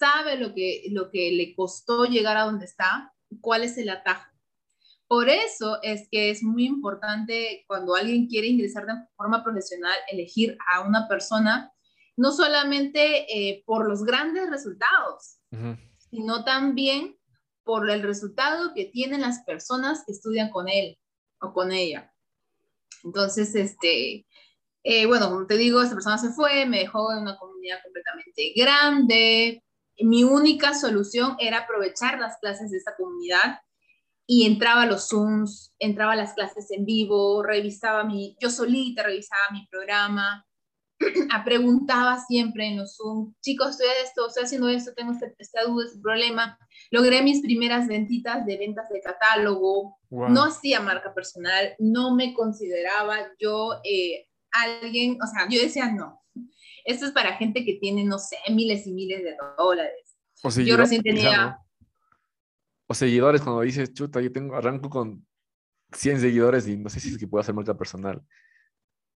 sabe 0.00 0.36
lo 0.36 0.52
que, 0.54 0.86
lo 0.90 1.10
que 1.10 1.30
le 1.30 1.54
costó 1.54 2.06
llegar 2.06 2.36
a 2.36 2.46
donde 2.46 2.64
está, 2.64 3.14
cuál 3.40 3.62
es 3.62 3.78
el 3.78 3.90
atajo 3.90 4.30
por 5.10 5.28
eso 5.28 5.80
es 5.82 6.08
que 6.08 6.30
es 6.30 6.44
muy 6.44 6.66
importante 6.66 7.64
cuando 7.66 7.96
alguien 7.96 8.28
quiere 8.28 8.46
ingresar 8.46 8.86
de 8.86 8.92
forma 9.16 9.42
profesional, 9.42 9.96
elegir 10.08 10.56
a 10.72 10.82
una 10.82 11.08
persona, 11.08 11.72
no 12.16 12.30
solamente 12.30 13.26
eh, 13.28 13.64
por 13.66 13.88
los 13.88 14.04
grandes 14.04 14.48
resultados, 14.48 15.40
sino 16.12 16.44
también 16.44 17.18
por 17.64 17.90
el 17.90 18.02
resultado 18.02 18.72
que 18.72 18.84
tienen 18.84 19.22
las 19.22 19.40
personas 19.40 20.04
que 20.06 20.12
estudian 20.12 20.48
con 20.50 20.68
él 20.68 20.96
o 21.40 21.52
con 21.52 21.72
ella. 21.72 22.14
Entonces, 23.02 23.52
este, 23.56 24.28
eh, 24.84 25.06
bueno, 25.06 25.28
como 25.28 25.44
te 25.48 25.56
digo, 25.56 25.82
esta 25.82 25.96
persona 25.96 26.18
se 26.18 26.30
fue, 26.30 26.66
me 26.66 26.78
dejó 26.78 27.10
en 27.10 27.22
una 27.22 27.36
comunidad 27.36 27.50
comunidad 27.60 27.82
completamente 27.82 28.52
grande. 28.54 29.64
Mi 30.02 30.24
única 30.24 30.74
solución 30.74 31.36
era 31.38 31.58
aprovechar 31.60 32.18
las 32.18 32.38
clases 32.38 32.70
de 32.70 32.78
esta 32.78 32.94
comunidad 32.96 33.60
y 34.26 34.46
entraba 34.46 34.82
a 34.82 34.86
los 34.86 35.08
Zooms, 35.08 35.74
entraba 35.78 36.12
a 36.12 36.16
las 36.16 36.34
clases 36.34 36.70
en 36.70 36.84
vivo, 36.84 37.42
revisaba 37.42 38.04
mi, 38.04 38.36
yo 38.40 38.48
solita 38.48 39.02
revisaba 39.02 39.42
mi 39.52 39.66
programa, 39.66 40.46
preguntaba 41.44 42.18
siempre 42.20 42.66
en 42.66 42.78
los 42.78 42.96
Zoom, 42.96 43.34
chicos, 43.40 43.70
estoy 43.70 43.88
esto, 44.04 44.28
estoy 44.28 44.44
haciendo 44.44 44.68
esto, 44.68 44.92
tengo 44.94 45.12
este, 45.12 45.34
esta 45.38 45.64
duda, 45.64 45.86
este 45.86 45.98
problema. 46.00 46.58
Logré 46.90 47.22
mis 47.22 47.40
primeras 47.40 47.88
ventitas 47.88 48.44
de 48.46 48.58
ventas 48.58 48.88
de 48.90 49.00
catálogo, 49.00 49.98
no 50.10 50.44
hacía 50.44 50.80
marca 50.80 51.14
personal, 51.14 51.74
no 51.78 52.14
me 52.14 52.34
consideraba 52.34 53.16
yo 53.38 53.80
eh, 53.84 54.28
alguien, 54.52 55.18
o 55.22 55.26
sea, 55.26 55.48
yo 55.48 55.60
decía, 55.60 55.90
no, 55.90 56.19
esto 56.84 57.06
es 57.06 57.12
para 57.12 57.36
gente 57.36 57.64
que 57.64 57.74
tiene, 57.74 58.04
no 58.04 58.18
sé, 58.18 58.36
miles 58.50 58.86
y 58.86 58.92
miles 58.92 59.22
de 59.22 59.36
dólares. 59.56 60.16
O 60.42 60.50
yo 60.50 60.76
recién 60.76 61.02
tenía... 61.02 61.58
O 62.86 62.94
seguidores, 62.94 63.40
cuando 63.42 63.60
dices, 63.60 63.92
chuta, 63.94 64.20
yo 64.20 64.32
tengo, 64.32 64.56
arranco 64.56 64.90
con 64.90 65.24
100 65.92 66.20
seguidores 66.20 66.66
y 66.66 66.76
no 66.76 66.88
sé 66.88 66.98
si 66.98 67.10
es 67.10 67.18
que 67.18 67.28
puedo 67.28 67.40
hacer 67.40 67.54
marca 67.54 67.76
personal. 67.76 68.20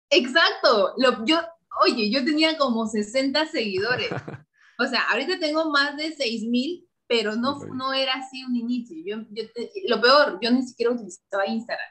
Exacto. 0.09 0.93
Lo, 0.97 1.25
yo, 1.25 1.39
oye, 1.81 2.11
yo 2.11 2.23
tenía 2.23 2.57
como 2.57 2.87
60 2.87 3.47
seguidores. 3.47 4.09
O 4.79 4.87
sea, 4.87 5.03
ahorita 5.11 5.39
tengo 5.39 5.69
más 5.69 5.95
de 5.95 6.11
6 6.13 6.45
mil, 6.49 6.89
pero 7.07 7.35
no, 7.35 7.59
no 7.75 7.93
era 7.93 8.15
así 8.15 8.43
un 8.43 8.55
inicio. 8.55 8.97
Yo, 9.05 9.23
yo 9.29 9.43
lo 9.87 10.01
peor, 10.01 10.39
yo 10.41 10.49
ni 10.49 10.63
siquiera 10.65 10.91
utilizaba 10.91 11.45
Instagram. 11.45 11.87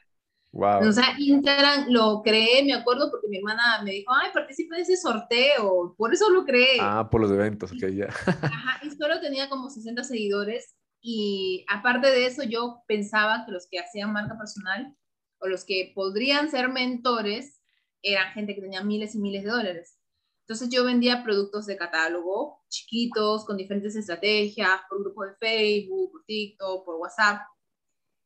Wow. 0.53 0.87
O 0.87 0.93
sea, 0.93 1.15
Instagram 1.19 1.87
lo 1.89 2.21
creé, 2.23 2.63
me 2.63 2.75
acuerdo, 2.75 3.11
porque 3.11 3.27
mi 3.29 3.39
hermana 3.39 3.81
me 3.83 3.93
dijo, 3.93 4.13
ay, 4.13 4.31
participa 4.35 4.77
en 4.77 4.83
ese 4.83 4.99
sorteo, 4.99 5.95
por 5.97 6.13
eso 6.13 6.29
lo 6.31 6.45
creé. 6.45 6.77
Ah, 6.79 7.09
por 7.11 7.23
los 7.23 7.31
eventos, 7.31 7.73
ok, 7.73 7.87
ya. 7.89 8.07
Ajá, 8.43 8.81
y 8.83 8.91
solo 8.91 9.19
tenía 9.21 9.49
como 9.49 9.71
60 9.71 10.05
seguidores, 10.05 10.75
y 11.01 11.65
aparte 11.69 12.09
de 12.09 12.27
eso, 12.27 12.43
yo 12.43 12.83
pensaba 12.87 13.45
que 13.47 13.53
los 13.53 13.67
que 13.69 13.79
hacían 13.79 14.13
marca 14.13 14.37
personal, 14.37 14.95
o 15.41 15.49
los 15.49 15.65
que 15.65 15.91
podrían 15.95 16.51
ser 16.51 16.69
mentores, 16.69 17.61
eran 18.03 18.33
gente 18.33 18.55
que 18.55 18.61
tenía 18.61 18.85
miles 18.85 19.15
y 19.15 19.19
miles 19.19 19.45
de 19.45 19.51
dólares. 19.51 19.99
Entonces 20.47 20.69
yo 20.71 20.85
vendía 20.85 21.25
productos 21.25 21.67
de 21.67 21.77
catálogo, 21.77 22.63
chiquitos, 22.69 23.45
con 23.45 23.57
diferentes 23.57 23.97
estrategias, 23.97 24.81
por 24.89 25.01
grupo 25.01 25.25
de 25.25 25.35
Facebook, 25.37 26.13
por 26.13 26.25
TikTok, 26.25 26.85
por 26.85 26.97
WhatsApp. 26.97 27.41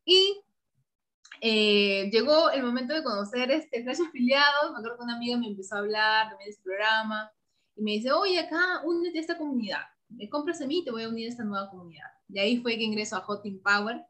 Y 0.04 0.42
eh, 1.40 2.10
llegó 2.10 2.50
el 2.50 2.62
momento 2.62 2.94
de 2.94 3.02
conocer 3.02 3.50
este 3.50 3.82
Flash 3.82 4.00
Afiliados. 4.08 4.72
Me 4.72 4.78
acuerdo 4.78 4.98
que 4.98 5.04
una 5.04 5.16
amiga 5.16 5.36
me 5.36 5.48
empezó 5.48 5.76
a 5.76 5.78
hablar 5.78 6.28
también 6.28 6.46
de 6.46 6.50
este 6.50 6.62
programa 6.62 7.30
y 7.74 7.82
me 7.82 7.92
dice, 7.92 8.12
oye, 8.12 8.38
acá, 8.38 8.82
únete 8.84 9.18
a 9.18 9.20
esta 9.20 9.38
comunidad. 9.38 9.82
Me 10.08 10.28
compras 10.28 10.60
a 10.62 10.66
mí 10.66 10.78
y 10.78 10.84
te 10.84 10.90
voy 10.90 11.02
a 11.02 11.08
unir 11.08 11.26
a 11.26 11.30
esta 11.30 11.44
nueva 11.44 11.70
comunidad. 11.70 12.06
De 12.28 12.40
ahí 12.40 12.58
fue 12.58 12.76
que 12.76 12.84
ingreso 12.84 13.16
a 13.16 13.20
Hot 13.20 13.42
Power 13.62 14.04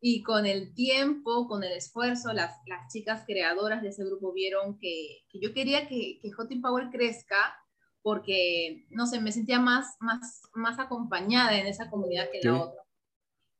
y 0.00 0.22
con 0.22 0.46
el 0.46 0.74
tiempo, 0.74 1.46
con 1.46 1.62
el 1.62 1.72
esfuerzo, 1.72 2.32
las, 2.32 2.56
las 2.66 2.90
chicas 2.92 3.24
creadoras 3.26 3.82
de 3.82 3.88
ese 3.88 4.04
grupo 4.04 4.32
vieron 4.32 4.78
que, 4.78 5.24
que 5.28 5.40
yo 5.40 5.52
quería 5.52 5.88
que, 5.88 6.18
que 6.22 6.32
Hot 6.32 6.48
Power 6.62 6.88
crezca 6.90 7.54
porque, 8.02 8.86
no 8.90 9.06
sé, 9.06 9.20
me 9.20 9.32
sentía 9.32 9.60
más, 9.60 9.96
más, 10.00 10.42
más 10.54 10.78
acompañada 10.78 11.58
en 11.58 11.66
esa 11.66 11.90
comunidad 11.90 12.30
que 12.30 12.40
en 12.40 12.54
la 12.54 12.62
otra. 12.62 12.79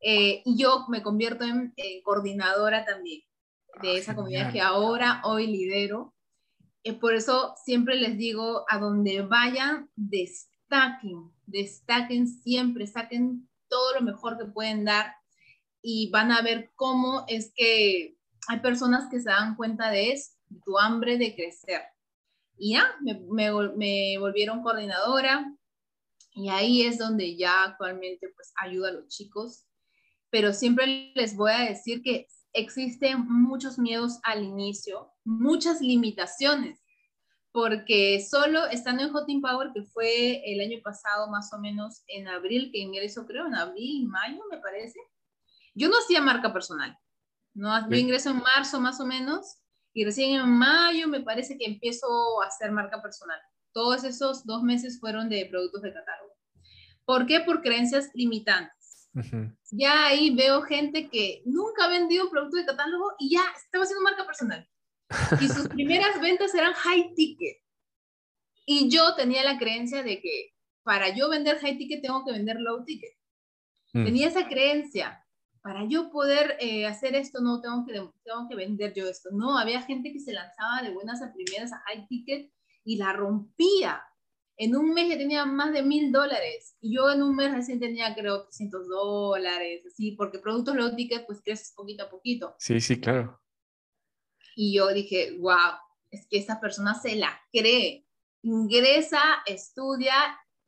Eh, 0.00 0.42
y 0.44 0.56
yo 0.56 0.86
me 0.88 1.02
convierto 1.02 1.44
en, 1.44 1.74
coordinadora 2.02 2.84
también 2.84 3.22
de 3.82 3.90
ah, 3.90 3.98
esa 3.98 4.14
comunidad 4.14 4.52
que 4.52 4.60
ahora, 4.60 5.20
hoy 5.24 5.46
lidero. 5.46 6.14
Eh, 6.82 6.94
por 6.94 7.14
eso 7.14 7.54
siempre 7.64 7.96
les 7.96 8.16
digo, 8.16 8.64
a 8.68 8.78
donde 8.78 9.22
vayan, 9.22 9.90
destaquen, 9.96 11.30
destaquen 11.46 12.26
siempre, 12.26 12.86
saquen 12.86 13.48
todo 13.68 13.94
lo 13.94 14.00
mejor 14.00 14.38
que 14.38 14.46
pueden 14.46 14.84
dar 14.84 15.14
y 15.82 16.10
van 16.10 16.32
a 16.32 16.42
ver 16.42 16.72
cómo 16.74 17.24
es 17.28 17.52
que 17.54 18.16
hay 18.48 18.60
personas 18.60 19.08
que 19.10 19.20
se 19.20 19.30
dan 19.30 19.56
cuenta 19.56 19.90
de 19.90 20.12
eso, 20.12 20.32
de 20.48 20.60
tu 20.64 20.78
hambre 20.78 21.18
de 21.18 21.34
crecer. 21.34 21.82
Y 22.56 22.74
ya, 22.74 22.94
me, 23.00 23.14
me, 23.76 24.18
volvieron 24.18 24.62
coordinadora 24.62 25.56
y 26.34 26.48
ahí 26.50 26.82
es 26.82 26.98
donde 26.98 27.36
ya 27.36 27.64
actualmente 27.64 28.28
pues 28.34 28.52
ayuda 28.56 28.90
a 28.90 28.92
los 28.92 29.08
chicos. 29.08 29.64
Pero 30.30 30.52
siempre 30.52 31.12
les 31.14 31.36
voy 31.36 31.52
a 31.52 31.68
decir 31.68 32.02
que 32.02 32.28
existen 32.52 33.26
muchos 33.28 33.78
miedos 33.78 34.18
al 34.22 34.42
inicio, 34.44 35.12
muchas 35.24 35.80
limitaciones, 35.80 36.80
porque 37.52 38.24
solo 38.28 38.66
estando 38.66 39.02
en 39.02 39.12
Hot 39.12 39.26
Power, 39.42 39.70
que 39.74 39.82
fue 39.82 40.42
el 40.52 40.60
año 40.60 40.80
pasado 40.82 41.28
más 41.28 41.52
o 41.52 41.58
menos 41.58 42.02
en 42.06 42.28
abril, 42.28 42.70
que 42.72 42.78
ingreso 42.78 43.26
creo 43.26 43.46
en 43.46 43.54
abril, 43.54 44.06
mayo 44.08 44.42
me 44.50 44.58
parece, 44.58 44.98
yo 45.74 45.88
no 45.88 45.98
hacía 45.98 46.20
marca 46.20 46.52
personal. 46.52 46.96
No, 47.54 47.88
yo 47.88 47.96
ingreso 47.96 48.30
en 48.30 48.38
marzo 48.38 48.80
más 48.80 49.00
o 49.00 49.06
menos 49.06 49.58
y 49.92 50.04
recién 50.04 50.40
en 50.40 50.48
mayo 50.48 51.08
me 51.08 51.20
parece 51.20 51.58
que 51.58 51.66
empiezo 51.66 52.06
a 52.42 52.46
hacer 52.46 52.70
marca 52.70 53.02
personal. 53.02 53.40
Todos 53.72 54.04
esos 54.04 54.44
dos 54.46 54.62
meses 54.62 55.00
fueron 55.00 55.28
de 55.28 55.46
productos 55.46 55.82
de 55.82 55.92
catálogo. 55.92 56.34
¿Por 57.04 57.26
qué? 57.26 57.40
Por 57.40 57.60
creencias 57.60 58.10
limitantes. 58.14 58.79
Ya 59.72 60.06
ahí 60.06 60.34
veo 60.34 60.62
gente 60.62 61.08
que 61.08 61.42
nunca 61.44 61.84
ha 61.84 61.88
vendido 61.88 62.30
productos 62.30 62.60
de 62.60 62.66
catálogo 62.66 63.12
y 63.18 63.34
ya 63.34 63.42
estaba 63.56 63.84
haciendo 63.84 64.04
marca 64.04 64.24
personal. 64.24 64.68
Y 65.40 65.48
sus 65.48 65.68
primeras 65.68 66.20
ventas 66.20 66.54
eran 66.54 66.72
high 66.72 67.14
ticket. 67.14 67.58
Y 68.66 68.88
yo 68.88 69.14
tenía 69.16 69.42
la 69.42 69.58
creencia 69.58 70.02
de 70.02 70.20
que 70.20 70.54
para 70.82 71.14
yo 71.14 71.28
vender 71.28 71.58
high 71.58 71.76
ticket 71.76 72.02
tengo 72.02 72.24
que 72.24 72.32
vender 72.32 72.56
low 72.60 72.84
ticket. 72.84 73.12
Mm. 73.92 74.04
Tenía 74.04 74.28
esa 74.28 74.48
creencia 74.48 75.24
para 75.62 75.84
yo 75.86 76.10
poder 76.10 76.56
eh, 76.60 76.86
hacer 76.86 77.14
esto, 77.14 77.40
no 77.40 77.60
tengo 77.60 77.84
que, 77.86 77.92
tengo 77.92 78.48
que 78.48 78.56
vender 78.56 78.94
yo 78.94 79.06
esto. 79.06 79.30
No, 79.32 79.58
había 79.58 79.82
gente 79.82 80.12
que 80.12 80.20
se 80.20 80.32
lanzaba 80.32 80.82
de 80.82 80.92
buenas 80.92 81.22
a 81.22 81.32
primeras 81.32 81.72
a 81.72 81.82
high 81.86 82.06
ticket 82.06 82.50
y 82.84 82.96
la 82.96 83.12
rompía. 83.12 84.02
En 84.62 84.76
un 84.76 84.92
mes 84.92 85.08
ya 85.08 85.16
tenía 85.16 85.46
más 85.46 85.72
de 85.72 85.82
mil 85.82 86.12
dólares 86.12 86.76
y 86.82 86.94
yo 86.94 87.10
en 87.10 87.22
un 87.22 87.34
mes 87.34 87.50
recién 87.50 87.80
tenía 87.80 88.14
creo 88.14 88.42
300 88.42 88.88
dólares, 88.88 89.86
así, 89.86 90.12
porque 90.12 90.38
productos 90.38 90.76
low 90.76 90.94
ticket 90.94 91.24
pues 91.24 91.40
creces 91.40 91.72
poquito 91.74 92.04
a 92.04 92.10
poquito. 92.10 92.56
Sí, 92.58 92.78
sí, 92.78 93.00
claro. 93.00 93.40
Y 94.54 94.74
yo 94.76 94.92
dije, 94.92 95.38
wow, 95.38 95.78
es 96.10 96.26
que 96.28 96.36
esa 96.36 96.60
persona 96.60 96.92
se 96.92 97.16
la 97.16 97.40
cree, 97.50 98.06
ingresa, 98.42 99.22
estudia, 99.46 100.12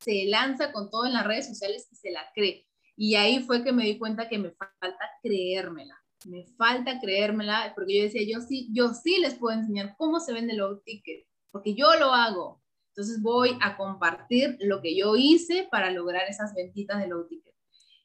se 0.00 0.24
lanza 0.24 0.72
con 0.72 0.90
todo 0.90 1.04
en 1.04 1.12
las 1.12 1.26
redes 1.26 1.48
sociales 1.48 1.86
y 1.92 1.96
se 1.96 2.12
la 2.12 2.24
cree. 2.34 2.66
Y 2.96 3.16
ahí 3.16 3.40
fue 3.40 3.62
que 3.62 3.72
me 3.72 3.84
di 3.84 3.98
cuenta 3.98 4.26
que 4.26 4.38
me 4.38 4.52
falta 4.52 5.10
creérmela. 5.22 6.02
Me 6.24 6.46
falta 6.56 6.98
creérmela, 6.98 7.72
porque 7.74 7.98
yo 7.98 8.04
decía, 8.04 8.22
yo 8.26 8.40
sí, 8.40 8.70
yo 8.72 8.94
sí 8.94 9.18
les 9.18 9.34
puedo 9.34 9.58
enseñar 9.58 9.96
cómo 9.98 10.18
se 10.18 10.32
vende 10.32 10.54
low 10.54 10.80
ticket, 10.80 11.26
porque 11.50 11.74
yo 11.74 11.94
lo 11.96 12.14
hago. 12.14 12.61
Entonces 12.92 13.22
voy 13.22 13.56
a 13.60 13.76
compartir 13.76 14.56
lo 14.60 14.80
que 14.80 14.96
yo 14.96 15.16
hice 15.16 15.68
para 15.70 15.90
lograr 15.90 16.22
esas 16.28 16.54
ventitas 16.54 17.00
de 17.00 17.08
low 17.08 17.26
ticket. 17.26 17.54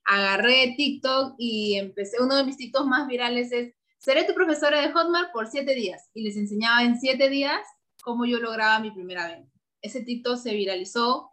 Agarré 0.06 0.74
TikTok 0.78 1.36
y 1.38 1.76
empecé, 1.76 2.22
uno 2.22 2.36
de 2.36 2.46
mis 2.46 2.58
TikToks 2.58 2.88
más 2.88 3.08
virales 3.08 3.52
es, 3.52 3.74
seré 3.98 4.24
tu 4.24 4.34
profesora 4.34 4.82
de 4.82 4.92
Hotmart 4.94 5.34
por 5.34 5.48
siete 5.48 5.76
días. 5.76 6.10
Y 6.14 6.24
les 6.24 6.38
enseñaba 6.38 6.84
en 6.84 7.00
siete 7.00 7.30
días 7.30 7.62
cómo 8.02 8.26
yo 8.26 8.40
lograba 8.40 8.80
mi 8.80 8.92
primera 8.92 9.28
venta. 9.28 9.52
Ese 9.82 10.02
TikTok 10.02 10.38
se 10.38 10.54
viralizó, 10.54 11.32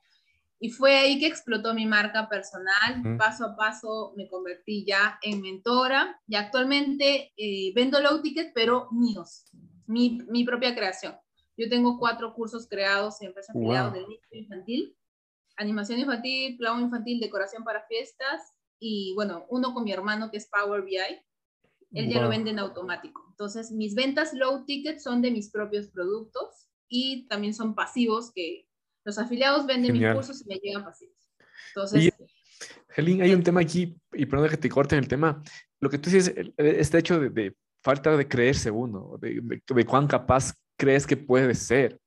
y 0.65 0.71
fue 0.71 0.97
ahí 0.97 1.19
que 1.19 1.27
explotó 1.27 1.75
mi 1.75 1.85
marca 1.85 2.27
personal. 2.27 3.19
Paso 3.19 3.45
a 3.45 3.55
paso 3.55 4.15
me 4.17 4.29
convertí 4.29 4.83
ya 4.87 5.19
en 5.21 5.43
mentora 5.43 6.19
y 6.27 6.37
actualmente 6.37 7.35
eh, 7.37 7.73
vendo 7.75 8.01
low 8.01 8.23
ticket, 8.23 8.53
pero 8.55 8.89
míos, 8.91 9.45
mi, 9.87 10.23
mi, 10.29 10.43
propia 10.43 10.75
creación. 10.75 11.15
Yo 11.57 11.69
tengo 11.69 11.99
cuatro 11.99 12.35
cursos 12.35 12.67
creados 12.69 13.21
en 13.21 13.29
empresas 13.29 13.55
wow. 13.55 13.93
del 13.93 14.09
nicho 14.09 14.29
infantil, 14.33 14.97
animación 15.57 16.01
infantil, 16.01 16.57
clown 16.59 16.83
infantil, 16.83 17.21
decoración 17.21 17.65
para 17.65 17.87
fiestas 17.87 18.55
y 18.81 19.13
bueno, 19.15 19.47
uno 19.49 19.73
con 19.73 19.85
mi 19.85 19.93
hermano 19.93 20.31
que 20.31 20.39
es 20.39 20.49
Power 20.49 20.83
BI. 20.83 20.99
Él 21.93 22.11
ya 22.11 22.21
lo 22.21 22.29
vende 22.29 22.51
en 22.51 22.59
automático. 22.59 23.25
Entonces, 23.31 23.71
mis 23.71 23.95
ventas 23.95 24.35
low 24.35 24.65
ticket 24.65 24.99
son 24.99 25.23
de 25.23 25.31
mis 25.31 25.51
propios 25.51 25.87
productos 25.89 26.69
y 26.89 27.29
también 27.29 27.55
son 27.55 27.77
pasivos 27.77 28.33
que 28.33 28.69
los 29.05 29.17
afiliados 29.17 29.65
venden 29.67 29.93
mis 29.93 30.13
cursos 30.13 30.43
y 30.43 30.49
me 30.49 30.57
llegan 30.57 30.85
pasivos. 30.85 31.17
Entonces... 31.69 32.13
Helín, 32.97 33.23
hay 33.23 33.33
un 33.33 33.43
tema 33.43 33.61
aquí, 33.61 33.97
y 34.13 34.27
perdón 34.27 34.49
que 34.49 34.57
te 34.57 34.69
corte 34.69 34.97
el 34.97 35.09
tema. 35.09 35.43
Lo 35.81 35.91
que 35.91 35.99
tú 35.99 36.11
dices, 36.11 36.33
este 36.57 36.99
hecho 36.99 37.19
de, 37.19 37.55
falta 37.83 38.17
de 38.17 38.29
creerse 38.29 38.71
uno, 38.71 39.19
de, 39.21 39.41
de, 39.43 39.85
cuán 39.85 40.07
capaz 40.07 40.55
crees 40.77 41.07
que 41.07 41.17
puede 41.17 41.55
ser. 41.55 42.01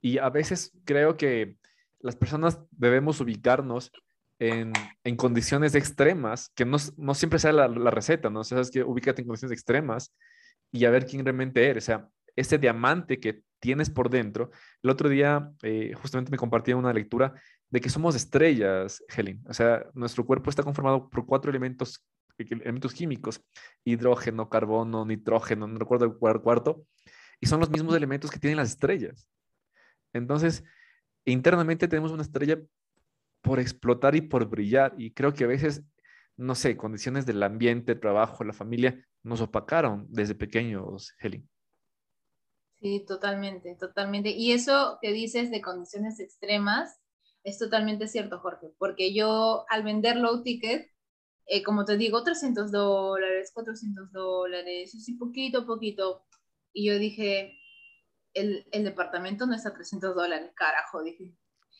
Y 0.00 0.18
a 0.18 0.30
veces 0.30 0.72
creo 0.84 1.16
que 1.16 1.56
las 2.00 2.16
personas 2.16 2.58
debemos 2.70 3.20
ubicarnos 3.20 3.90
en, 4.38 4.72
en 5.04 5.16
condiciones 5.16 5.74
extremas, 5.74 6.50
que 6.54 6.64
no, 6.64 6.76
no 6.96 7.14
siempre 7.14 7.38
sea 7.38 7.52
la, 7.52 7.68
la, 7.68 7.90
receta, 7.90 8.30
¿no? 8.30 8.40
O 8.40 8.44
sea, 8.44 8.60
es 8.60 8.70
que 8.70 8.84
ubícate 8.84 9.22
en 9.22 9.26
condiciones 9.26 9.56
extremas 9.56 10.14
y 10.70 10.84
a 10.84 10.90
ver 10.90 11.06
quién 11.06 11.24
realmente 11.24 11.66
eres. 11.66 11.84
O 11.84 11.86
sea, 11.86 12.08
ese 12.36 12.58
diamante 12.58 13.18
que 13.18 13.42
tienes 13.58 13.90
por 13.90 14.10
dentro. 14.10 14.50
El 14.82 14.90
otro 14.90 15.08
día 15.08 15.50
eh, 15.62 15.92
justamente 15.94 16.30
me 16.30 16.38
compartía 16.38 16.76
una 16.76 16.92
lectura 16.92 17.34
de 17.70 17.80
que 17.80 17.90
somos 17.90 18.14
estrellas, 18.14 19.02
Helen. 19.14 19.42
O 19.48 19.52
sea, 19.52 19.84
nuestro 19.94 20.24
cuerpo 20.24 20.50
está 20.50 20.62
conformado 20.62 21.08
por 21.10 21.26
cuatro 21.26 21.50
elementos, 21.50 22.04
elementos 22.38 22.94
químicos, 22.94 23.42
hidrógeno, 23.84 24.48
carbono, 24.48 25.04
nitrógeno, 25.04 25.66
no 25.66 25.78
recuerdo 25.78 26.04
el 26.06 26.40
cuarto, 26.40 26.84
y 27.40 27.46
son 27.46 27.60
los 27.60 27.70
mismos 27.70 27.94
elementos 27.94 28.30
que 28.30 28.38
tienen 28.38 28.56
las 28.56 28.70
estrellas. 28.70 29.28
Entonces, 30.12 30.64
internamente 31.24 31.88
tenemos 31.88 32.12
una 32.12 32.22
estrella 32.22 32.58
por 33.42 33.60
explotar 33.60 34.16
y 34.16 34.22
por 34.22 34.46
brillar, 34.46 34.94
y 34.98 35.12
creo 35.12 35.32
que 35.32 35.44
a 35.44 35.48
veces, 35.48 35.82
no 36.36 36.54
sé, 36.54 36.76
condiciones 36.76 37.26
del 37.26 37.42
ambiente, 37.42 37.94
trabajo, 37.94 38.44
la 38.44 38.52
familia, 38.52 39.04
nos 39.22 39.40
opacaron 39.40 40.06
desde 40.08 40.34
pequeños, 40.34 41.14
Helen. 41.20 41.48
Sí, 42.80 43.04
totalmente, 43.06 43.74
totalmente. 43.74 44.30
Y 44.30 44.52
eso 44.52 44.98
que 45.02 45.12
dices 45.12 45.50
de 45.50 45.60
condiciones 45.60 46.20
extremas 46.20 47.00
es 47.42 47.58
totalmente 47.58 48.06
cierto, 48.06 48.38
Jorge, 48.38 48.72
porque 48.78 49.12
yo 49.12 49.64
al 49.68 49.82
vender 49.82 50.16
low 50.16 50.42
ticket, 50.42 50.88
eh, 51.46 51.62
como 51.62 51.84
te 51.84 51.96
digo, 51.96 52.22
300 52.22 52.70
dólares, 52.70 53.50
400 53.52 54.12
dólares, 54.12 54.94
así 54.94 55.14
poquito 55.14 55.60
a 55.60 55.66
poquito. 55.66 56.24
Y 56.78 56.84
yo 56.84 56.96
dije, 56.96 57.58
el, 58.34 58.68
el 58.70 58.84
departamento 58.84 59.46
no 59.46 59.54
está 59.56 59.70
a 59.70 59.74
300 59.74 60.14
dólares, 60.14 60.52
carajo, 60.54 61.02
dije. 61.02 61.34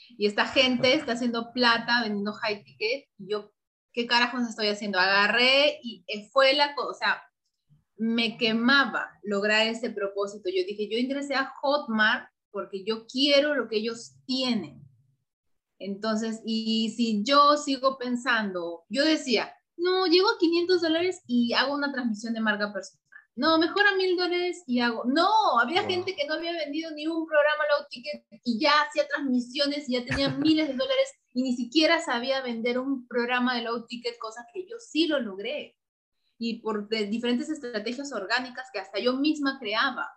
Y 0.08 0.26
esta 0.26 0.44
gente 0.44 0.92
está 0.92 1.12
haciendo 1.12 1.52
plata 1.52 2.02
vendiendo 2.02 2.32
high 2.32 2.64
ticket. 2.64 3.08
Y 3.16 3.30
yo, 3.30 3.52
¿qué 3.92 4.08
carajos 4.08 4.48
estoy 4.48 4.66
haciendo? 4.66 4.98
Agarré 4.98 5.78
y 5.84 6.04
fue 6.32 6.52
la 6.54 6.74
cosa, 6.74 6.90
o 6.90 6.94
sea, 6.94 7.22
me 7.96 8.36
quemaba 8.38 9.08
lograr 9.22 9.68
ese 9.68 9.90
propósito. 9.90 10.48
Yo 10.48 10.64
dije, 10.66 10.88
yo 10.90 10.98
ingresé 10.98 11.36
a 11.36 11.52
Hotmart 11.60 12.28
porque 12.50 12.82
yo 12.84 13.06
quiero 13.06 13.54
lo 13.54 13.68
que 13.68 13.76
ellos 13.76 14.16
tienen. 14.26 14.82
Entonces, 15.78 16.42
y 16.44 16.92
si 16.96 17.22
yo 17.22 17.56
sigo 17.56 17.98
pensando, 17.98 18.82
yo 18.88 19.04
decía, 19.04 19.54
no, 19.76 20.06
llego 20.06 20.28
a 20.28 20.38
500 20.40 20.80
dólares 20.82 21.22
y 21.28 21.52
hago 21.52 21.72
una 21.72 21.92
transmisión 21.92 22.34
de 22.34 22.40
marca 22.40 22.72
personal. 22.72 23.07
No, 23.38 23.56
mejor 23.56 23.86
a 23.86 23.94
1000 23.94 24.16
dólares 24.16 24.64
y 24.66 24.80
hago. 24.80 25.04
No, 25.04 25.60
había 25.60 25.84
gente 25.84 26.16
que 26.16 26.26
no 26.26 26.34
había 26.34 26.50
vendido 26.52 26.90
ni 26.90 27.06
un 27.06 27.24
programa 27.24 27.62
low 27.70 27.86
ticket 27.88 28.26
y 28.42 28.58
ya 28.58 28.72
hacía 28.82 29.06
transmisiones 29.06 29.88
y 29.88 29.92
ya 29.92 30.04
tenía 30.04 30.28
miles 30.44 30.66
de 30.66 30.74
dólares 30.74 31.14
y 31.32 31.44
ni 31.44 31.54
siquiera 31.54 32.00
sabía 32.00 32.42
vender 32.42 32.80
un 32.80 33.06
programa 33.06 33.54
de 33.54 33.62
low 33.62 33.86
ticket, 33.86 34.18
cosa 34.18 34.44
que 34.52 34.66
yo 34.66 34.76
sí 34.80 35.06
lo 35.06 35.20
logré 35.20 35.76
y 36.36 36.58
por 36.58 36.88
diferentes 36.88 37.48
estrategias 37.48 38.12
orgánicas 38.12 38.70
que 38.72 38.80
hasta 38.80 38.98
yo 38.98 39.14
misma 39.14 39.60
creaba. 39.60 40.10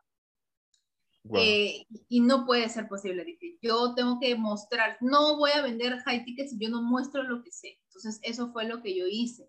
Eh, 1.35 1.85
y 2.09 2.21
no 2.21 2.47
puede 2.47 2.67
ser 2.69 2.87
posible. 2.87 3.23
Dije, 3.23 3.59
yo 3.61 3.93
tengo 3.93 4.19
que 4.19 4.35
mostrar, 4.35 4.97
no 4.99 5.37
voy 5.37 5.51
a 5.51 5.61
vender 5.61 5.99
high 5.99 6.25
tickets 6.25 6.49
si 6.49 6.57
yo 6.57 6.69
no 6.69 6.81
muestro 6.81 7.21
lo 7.21 7.43
que 7.43 7.51
sé. 7.51 7.79
Entonces, 7.83 8.19
eso 8.23 8.51
fue 8.51 8.65
lo 8.65 8.81
que 8.81 8.97
yo 8.97 9.05
hice. 9.07 9.47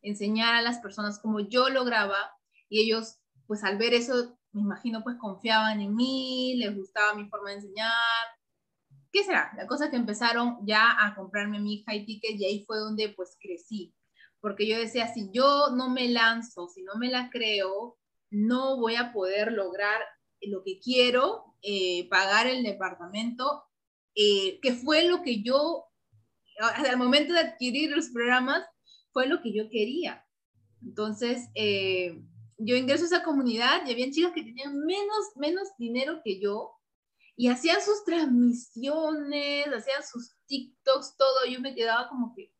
Enseñar 0.00 0.56
a 0.56 0.62
las 0.62 0.80
personas 0.80 1.20
cómo 1.20 1.38
yo 1.38 1.68
lograba 1.68 2.32
y 2.72 2.80
ellos, 2.80 3.18
pues 3.46 3.64
al 3.64 3.78
ver 3.78 3.94
eso, 3.94 4.38
me 4.52 4.62
imagino, 4.62 5.02
pues 5.02 5.16
confiaban 5.18 5.80
en 5.80 5.94
mí, 5.94 6.54
les 6.56 6.74
gustaba 6.76 7.14
mi 7.14 7.28
forma 7.28 7.50
de 7.50 7.56
enseñar. 7.56 7.92
¿Qué 9.12 9.24
será? 9.24 9.52
La 9.56 9.66
cosa 9.66 9.90
que 9.90 9.96
empezaron 9.96 10.58
ya 10.66 10.96
a 10.98 11.14
comprarme 11.14 11.60
mi 11.60 11.84
high 11.84 12.06
ticket 12.06 12.40
y 12.40 12.44
ahí 12.44 12.64
fue 12.64 12.78
donde 12.78 13.10
pues 13.10 13.36
crecí 13.40 13.94
porque 14.42 14.66
yo 14.66 14.76
decía, 14.76 15.06
si 15.14 15.30
yo 15.32 15.68
no 15.70 15.88
me 15.88 16.08
lanzo, 16.08 16.68
si 16.68 16.82
no 16.82 16.96
me 16.96 17.08
la 17.08 17.30
creo, 17.30 17.96
no 18.28 18.76
voy 18.76 18.96
a 18.96 19.12
poder 19.12 19.52
lograr 19.52 20.00
lo 20.40 20.64
que 20.64 20.80
quiero, 20.80 21.54
eh, 21.62 22.08
pagar 22.08 22.48
el 22.48 22.64
departamento, 22.64 23.62
eh, 24.16 24.58
que 24.60 24.72
fue 24.72 25.04
lo 25.04 25.22
que 25.22 25.42
yo, 25.44 25.84
al 26.58 26.96
momento 26.96 27.32
de 27.32 27.38
adquirir 27.38 27.92
los 27.92 28.10
programas, 28.10 28.66
fue 29.12 29.28
lo 29.28 29.40
que 29.42 29.54
yo 29.54 29.70
quería. 29.70 30.26
Entonces, 30.82 31.48
eh, 31.54 32.20
yo 32.64 32.76
ingreso 32.76 33.04
a 33.04 33.06
esa 33.06 33.22
comunidad 33.22 33.86
y 33.86 33.92
había 33.92 34.10
chicas 34.10 34.32
que 34.32 34.42
tenían 34.42 34.78
menos, 34.84 35.36
menos 35.36 35.68
dinero 35.78 36.20
que 36.24 36.40
yo 36.40 36.72
y 37.36 37.48
hacían 37.48 37.80
sus 37.80 38.04
transmisiones, 38.04 39.66
hacían 39.66 40.02
sus 40.02 40.34
TikToks, 40.46 41.16
todo. 41.16 41.46
Yo 41.48 41.60
me 41.60 41.74
quedaba 41.74 42.08
como 42.08 42.34
que, 42.34 42.52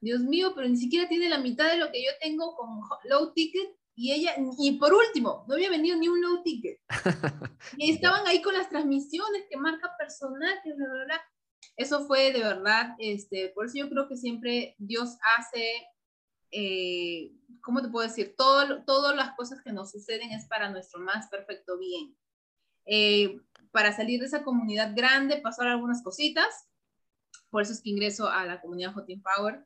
Dios 0.00 0.22
mío, 0.22 0.52
pero 0.54 0.68
ni 0.68 0.76
siquiera 0.76 1.08
tiene 1.08 1.28
la 1.28 1.38
mitad 1.38 1.70
de 1.70 1.76
lo 1.76 1.90
que 1.90 2.02
yo 2.02 2.10
tengo 2.20 2.56
con 2.56 2.80
low 3.04 3.32
ticket 3.34 3.68
y 3.94 4.12
ella, 4.12 4.34
y 4.58 4.78
por 4.78 4.94
último, 4.94 5.44
no 5.46 5.54
había 5.54 5.68
vendido 5.68 5.96
ni 5.96 6.08
un 6.08 6.22
low 6.22 6.42
ticket. 6.42 6.80
y 7.76 7.92
estaban 7.92 8.26
ahí 8.26 8.40
con 8.40 8.54
las 8.54 8.70
transmisiones, 8.70 9.44
que 9.50 9.58
marca 9.58 9.94
personal, 9.98 10.58
que 10.64 10.72
bla, 10.72 10.86
bla, 10.86 11.04
bla. 11.04 11.22
Eso 11.76 12.06
fue 12.06 12.32
de 12.32 12.40
verdad, 12.40 12.94
este, 12.98 13.50
por 13.50 13.66
eso 13.66 13.74
yo 13.76 13.90
creo 13.90 14.08
que 14.08 14.16
siempre 14.16 14.74
Dios 14.78 15.18
hace, 15.36 15.86
eh, 16.50 17.32
¿cómo 17.62 17.82
te 17.82 17.88
puedo 17.88 18.06
decir? 18.06 18.34
Todas 18.36 19.16
las 19.16 19.34
cosas 19.36 19.60
que 19.62 19.72
nos 19.72 19.90
suceden 19.90 20.32
es 20.32 20.46
para 20.46 20.70
nuestro 20.70 21.00
más 21.00 21.28
perfecto 21.28 21.78
bien. 21.78 22.16
Eh, 22.86 23.40
para 23.72 23.94
salir 23.94 24.20
de 24.20 24.26
esa 24.26 24.42
comunidad 24.42 24.92
grande, 24.94 25.40
pasaron 25.40 25.72
algunas 25.72 26.02
cositas, 26.02 26.68
por 27.50 27.62
eso 27.62 27.72
es 27.72 27.82
que 27.82 27.90
ingreso 27.90 28.28
a 28.28 28.44
la 28.46 28.60
comunidad 28.60 28.94
Hot 28.94 29.06
Power. 29.36 29.64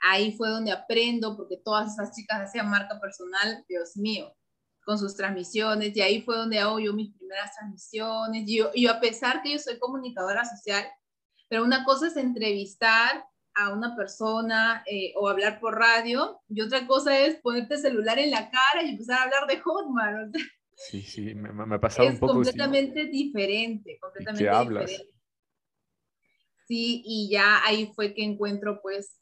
Ahí 0.00 0.32
fue 0.32 0.48
donde 0.48 0.72
aprendo, 0.72 1.36
porque 1.36 1.56
todas 1.56 1.92
esas 1.92 2.14
chicas 2.14 2.40
hacían 2.40 2.68
marca 2.68 3.00
personal, 3.00 3.64
Dios 3.68 3.96
mío, 3.96 4.34
con 4.84 4.98
sus 4.98 5.14
transmisiones, 5.14 5.96
y 5.96 6.00
ahí 6.00 6.22
fue 6.22 6.36
donde 6.36 6.58
hago 6.58 6.80
yo 6.80 6.92
mis 6.92 7.14
primeras 7.16 7.54
transmisiones. 7.54 8.48
Y 8.48 8.58
yo, 8.58 8.70
yo 8.74 8.90
a 8.90 9.00
pesar 9.00 9.42
que 9.42 9.52
yo 9.52 9.58
soy 9.58 9.78
comunicadora 9.78 10.44
social, 10.44 10.84
pero 11.48 11.64
una 11.64 11.84
cosa 11.84 12.08
es 12.08 12.16
entrevistar 12.16 13.24
a 13.54 13.72
una 13.72 13.94
persona 13.96 14.82
eh, 14.86 15.12
o 15.16 15.28
hablar 15.28 15.60
por 15.60 15.78
radio, 15.78 16.40
y 16.48 16.60
otra 16.60 16.86
cosa 16.86 17.18
es 17.18 17.36
ponerte 17.40 17.76
celular 17.78 18.18
en 18.18 18.30
la 18.30 18.50
cara 18.50 18.82
y 18.84 18.90
empezar 18.90 19.18
a 19.18 19.22
hablar 19.24 19.46
de 19.46 19.60
Hotmart. 19.60 20.34
sí, 20.74 21.02
sí, 21.02 21.34
me, 21.34 21.52
me 21.52 21.74
ha 21.74 21.80
pasado 21.80 22.08
un 22.08 22.18
poco. 22.18 22.42
Es 22.42 22.48
completamente 22.48 23.06
diferente, 23.06 23.98
completamente 24.00 24.44
¿Qué 24.44 24.50
hablas? 24.50 24.86
diferente. 24.86 25.12
Sí, 26.66 27.02
y 27.04 27.28
ya 27.30 27.64
ahí 27.64 27.92
fue 27.94 28.14
que 28.14 28.24
encuentro, 28.24 28.80
pues, 28.80 29.20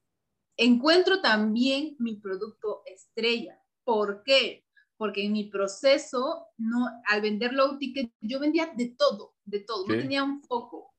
encuentro 0.57 1.21
también 1.21 1.97
mi 1.99 2.17
producto 2.17 2.83
estrella. 2.87 3.59
¿Por 3.83 4.23
qué? 4.23 4.65
Porque 4.97 5.25
en 5.25 5.33
mi 5.33 5.45
proceso, 5.45 6.49
no, 6.59 6.87
al 7.09 7.23
vender 7.23 7.55
low 7.55 7.79
ticket, 7.79 8.13
yo 8.21 8.39
vendía 8.39 8.73
de 8.77 8.95
todo, 8.97 9.35
de 9.45 9.61
todo, 9.61 9.87
no 9.87 9.95
tenía 9.95 10.23
un 10.23 10.43
foco. 10.43 10.90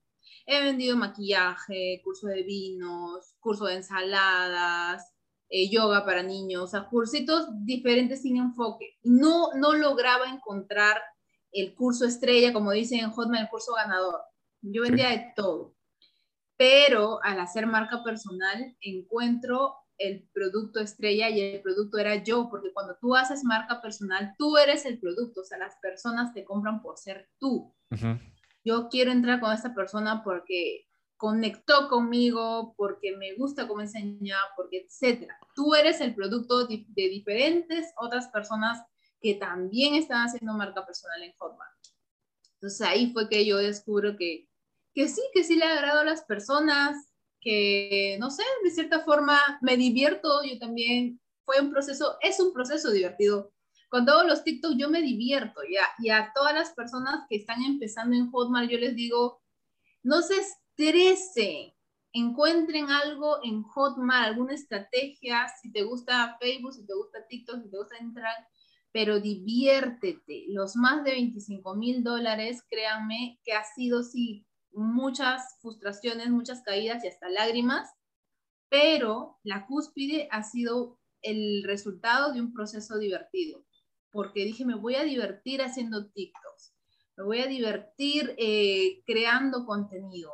He 0.45 0.61
vendido 0.63 0.97
maquillaje, 0.97 2.01
curso 2.03 2.27
de 2.27 2.43
vinos, 2.43 3.35
curso 3.39 3.65
de 3.65 3.75
ensaladas, 3.75 5.11
eh, 5.49 5.69
yoga 5.69 6.05
para 6.05 6.23
niños, 6.23 6.63
o 6.63 6.67
sea, 6.67 6.87
cursitos 6.87 7.47
diferentes 7.65 8.21
sin 8.21 8.37
enfoque. 8.37 8.97
No, 9.03 9.53
no 9.55 9.73
lograba 9.73 10.29
encontrar 10.29 11.01
el 11.51 11.75
curso 11.75 12.05
estrella, 12.05 12.53
como 12.53 12.71
dicen 12.71 12.99
en 12.99 13.11
Hotmail, 13.11 13.43
el 13.43 13.49
curso 13.49 13.73
ganador. 13.73 14.21
Yo 14.61 14.83
vendía 14.83 15.09
de 15.09 15.33
todo 15.35 15.75
pero 16.61 17.19
al 17.23 17.39
hacer 17.39 17.65
marca 17.65 18.03
personal 18.03 18.77
encuentro 18.81 19.77
el 19.97 20.29
producto 20.31 20.79
estrella 20.79 21.27
y 21.27 21.41
el 21.41 21.61
producto 21.63 21.97
era 21.97 22.23
yo, 22.23 22.49
porque 22.51 22.71
cuando 22.71 22.95
tú 23.01 23.15
haces 23.15 23.43
marca 23.43 23.81
personal, 23.81 24.35
tú 24.37 24.57
eres 24.57 24.85
el 24.85 24.99
producto, 24.99 25.41
o 25.41 25.43
sea, 25.43 25.57
las 25.57 25.77
personas 25.81 26.35
te 26.35 26.45
compran 26.45 26.83
por 26.83 26.99
ser 26.99 27.31
tú. 27.39 27.73
Yo 28.63 28.89
quiero 28.89 29.11
entrar 29.11 29.39
con 29.39 29.53
esta 29.53 29.73
persona 29.73 30.23
porque 30.23 30.87
conectó 31.17 31.87
conmigo, 31.87 32.73
porque 32.77 33.15
me 33.15 33.35
gusta 33.35 33.67
cómo 33.67 33.81
enseña, 33.81 34.37
porque 34.55 34.85
etcétera. 34.85 35.37
Tú 35.55 35.75
eres 35.75 36.01
el 36.01 36.15
producto 36.15 36.65
de, 36.67 36.85
diferentes 36.95 37.93
otras 37.97 38.27
personas 38.29 38.83
que 39.19 39.35
también 39.35 39.95
están 39.95 40.25
haciendo 40.25 40.53
marca 40.53 40.85
personal 40.85 41.21
en 41.21 41.33
Hotmart. 41.37 41.71
Entonces 42.55 42.81
ahí 42.81 43.11
fue 43.13 43.29
que 43.29 43.45
yo 43.45 43.57
descubro 43.57 44.15
que 44.17 44.47
que 44.93 45.07
sí, 45.07 45.21
que 45.33 45.43
sí 45.43 45.55
le 45.55 45.65
agrado 45.65 46.01
a 46.01 46.05
las 46.05 46.23
personas, 46.23 46.95
que 47.39 48.17
no 48.19 48.29
sé, 48.29 48.43
de 48.63 48.71
cierta 48.71 49.01
forma 49.01 49.39
me 49.61 49.77
divierto, 49.77 50.43
yo 50.43 50.59
también, 50.59 51.19
fue 51.45 51.59
un 51.59 51.71
proceso, 51.71 52.17
es 52.21 52.39
un 52.39 52.53
proceso 52.53 52.91
divertido. 52.91 53.51
Cuando 53.91 54.13
hago 54.13 54.29
los 54.29 54.45
TikTok 54.45 54.77
yo 54.77 54.89
me 54.89 55.01
divierto 55.01 55.59
ya, 55.69 55.85
y 55.99 56.11
a 56.11 56.31
todas 56.33 56.53
las 56.53 56.69
personas 56.71 57.25
que 57.27 57.35
están 57.35 57.61
empezando 57.61 58.15
en 58.15 58.31
Hotmart 58.31 58.69
yo 58.69 58.77
les 58.77 58.95
digo, 58.95 59.41
no 60.01 60.21
se 60.21 60.35
estresen, 60.37 61.73
encuentren 62.13 62.89
algo 62.89 63.39
en 63.43 63.63
Hotmart, 63.63 64.27
alguna 64.27 64.53
estrategia, 64.53 65.45
si 65.61 65.73
te 65.73 65.83
gusta 65.83 66.37
Facebook, 66.39 66.73
si 66.73 66.85
te 66.85 66.93
gusta 66.93 67.27
TikTok, 67.27 67.63
si 67.63 67.69
te 67.69 67.77
gusta 67.77 67.97
entrar, 67.97 68.33
pero 68.93 69.19
diviértete. 69.19 70.45
Los 70.47 70.77
más 70.77 71.03
de 71.03 71.11
25 71.11 71.75
mil 71.75 72.01
dólares, 72.01 72.63
créanme 72.69 73.41
que 73.43 73.51
ha 73.51 73.65
sido, 73.65 74.03
sí, 74.03 74.47
muchas 74.71 75.57
frustraciones, 75.59 76.29
muchas 76.29 76.61
caídas 76.61 77.03
y 77.03 77.09
hasta 77.09 77.27
lágrimas, 77.27 77.89
pero 78.69 79.37
la 79.43 79.65
cúspide 79.65 80.29
ha 80.31 80.43
sido 80.43 80.97
el 81.21 81.65
resultado 81.65 82.31
de 82.31 82.39
un 82.39 82.53
proceso 82.53 82.97
divertido, 82.97 83.65
porque 84.11 84.45
dije, 84.45 84.65
me 84.65 84.75
voy 84.75 84.95
a 84.95 85.03
divertir 85.03 85.61
haciendo 85.61 86.09
TikToks, 86.11 86.75
me 87.17 87.23
voy 87.23 87.39
a 87.39 87.47
divertir 87.47 88.35
eh, 88.37 89.01
creando 89.05 89.65
contenido. 89.65 90.31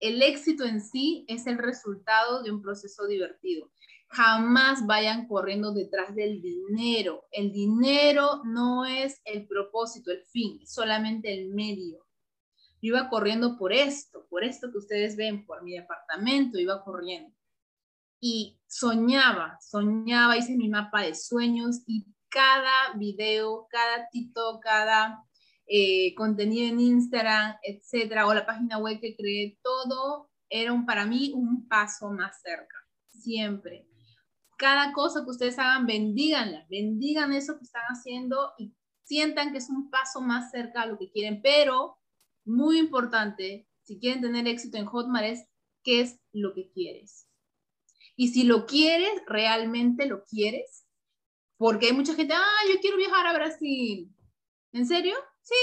El 0.00 0.22
éxito 0.22 0.64
en 0.64 0.80
sí 0.80 1.24
es 1.28 1.46
el 1.46 1.58
resultado 1.58 2.42
de 2.42 2.52
un 2.52 2.62
proceso 2.62 3.06
divertido. 3.06 3.70
Jamás 4.10 4.86
vayan 4.86 5.26
corriendo 5.26 5.72
detrás 5.72 6.14
del 6.14 6.40
dinero. 6.40 7.26
El 7.30 7.52
dinero 7.52 8.42
no 8.44 8.86
es 8.86 9.20
el 9.24 9.46
propósito, 9.46 10.12
el 10.12 10.22
fin, 10.24 10.64
solamente 10.66 11.34
el 11.34 11.48
medio. 11.48 12.06
Yo 12.80 12.94
iba 12.94 13.08
corriendo 13.08 13.58
por 13.58 13.72
esto, 13.72 14.26
por 14.30 14.44
esto 14.44 14.70
que 14.70 14.78
ustedes 14.78 15.16
ven, 15.16 15.44
por 15.44 15.62
mi 15.62 15.72
departamento, 15.72 16.58
iba 16.58 16.84
corriendo. 16.84 17.34
Y 18.20 18.60
soñaba, 18.68 19.58
soñaba, 19.60 20.36
hice 20.36 20.56
mi 20.56 20.68
mapa 20.68 21.02
de 21.02 21.14
sueños 21.14 21.82
y 21.86 22.06
cada 22.30 22.94
video, 22.96 23.66
cada 23.70 24.08
TikTok, 24.10 24.62
cada 24.62 25.24
eh, 25.66 26.14
contenido 26.14 26.68
en 26.68 26.80
Instagram, 26.80 27.56
etcétera, 27.62 28.26
o 28.26 28.34
la 28.34 28.46
página 28.46 28.78
web 28.78 29.00
que 29.00 29.16
creé, 29.16 29.58
todo 29.62 30.30
era 30.48 30.72
un, 30.72 30.86
para 30.86 31.04
mí 31.04 31.32
un 31.34 31.68
paso 31.68 32.10
más 32.10 32.40
cerca, 32.40 32.76
siempre. 33.10 33.86
Cada 34.56 34.92
cosa 34.92 35.24
que 35.24 35.30
ustedes 35.30 35.58
hagan, 35.58 35.86
bendíganla, 35.86 36.66
bendigan 36.70 37.32
eso 37.32 37.58
que 37.58 37.64
están 37.64 37.84
haciendo 37.88 38.52
y 38.58 38.74
sientan 39.04 39.52
que 39.52 39.58
es 39.58 39.68
un 39.68 39.90
paso 39.90 40.20
más 40.20 40.50
cerca 40.50 40.82
a 40.82 40.86
lo 40.86 40.98
que 40.98 41.10
quieren, 41.10 41.40
pero 41.42 41.98
muy 42.44 42.78
importante, 42.78 43.68
si 43.82 43.98
quieren 43.98 44.22
tener 44.22 44.48
éxito 44.48 44.78
en 44.78 44.86
Hotmart 44.86 45.26
es 45.26 45.44
qué 45.82 46.00
es 46.00 46.18
lo 46.32 46.54
que 46.54 46.70
quieres. 46.70 47.28
Y 48.16 48.28
si 48.28 48.44
lo 48.44 48.66
quieres, 48.66 49.10
realmente 49.26 50.06
lo 50.06 50.24
quieres, 50.24 50.87
porque 51.58 51.86
hay 51.86 51.92
mucha 51.92 52.14
gente, 52.14 52.32
ah, 52.34 52.60
yo 52.72 52.80
quiero 52.80 52.96
viajar 52.96 53.26
a 53.26 53.34
Brasil. 53.34 54.08
¿En 54.72 54.86
serio? 54.86 55.14
Sí. 55.42 55.54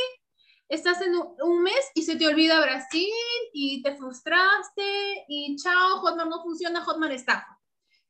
Estás 0.67 1.01
en 1.01 1.13
un 1.15 1.63
mes 1.63 1.91
y 1.93 2.01
se 2.01 2.15
te 2.15 2.27
olvida 2.27 2.60
Brasil 2.60 3.08
y 3.53 3.81
te 3.81 3.95
frustraste 3.95 5.25
y 5.27 5.55
chao, 5.58 5.99
Hotmart 5.99 6.29
no 6.29 6.43
funciona, 6.43 6.84
Hotmart 6.84 7.13
está. 7.13 7.47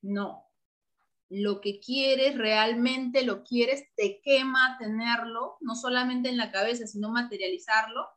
No. 0.02 0.46
Lo 1.30 1.60
que 1.60 1.80
quieres, 1.80 2.38
realmente 2.38 3.24
lo 3.24 3.44
quieres, 3.44 3.94
te 3.96 4.22
quema 4.22 4.78
tenerlo, 4.80 5.58
no 5.60 5.76
solamente 5.76 6.30
en 6.30 6.38
la 6.38 6.52
cabeza, 6.52 6.88
sino 6.88 7.10
materializarlo. 7.10 8.08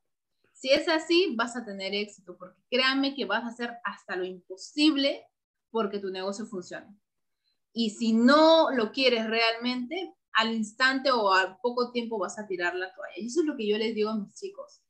Si 0.53 0.71
es 0.71 0.89
así, 0.89 1.35
vas 1.37 1.57
a 1.57 1.65
tener 1.65 1.95
éxito, 1.95 2.37
porque 2.39 2.61
créanme 2.71 3.15
que 3.15 3.25
vas 3.25 3.45
a 3.45 3.49
hacer 3.49 3.77
hasta 3.85 4.17
lo 4.17 4.25
imposible 4.25 5.27
porque 5.71 5.99
tu 5.99 6.11
negocio 6.11 6.47
funcione. 6.47 6.97
Y 7.81 7.91
si 7.91 8.13
no 8.13 8.73
lo 8.73 8.91
quieres 8.91 9.31
realmente, 9.31 10.13
al 10.33 10.53
instante 10.53 11.13
o 11.13 11.33
al 11.33 11.59
poco 11.63 11.93
tiempo 11.93 12.19
vas 12.19 12.37
a 12.37 12.45
tirar 12.45 12.75
la 12.75 12.93
toalla. 12.93 13.15
Y 13.17 13.29
eso 13.29 13.43
es 13.43 13.47
lo 13.47 13.57
que 13.57 13.69
yo 13.69 13.79
les 13.79 13.95
digo 13.95 14.11
a 14.11 14.17
mis 14.17 14.35
chicos. 14.35 14.81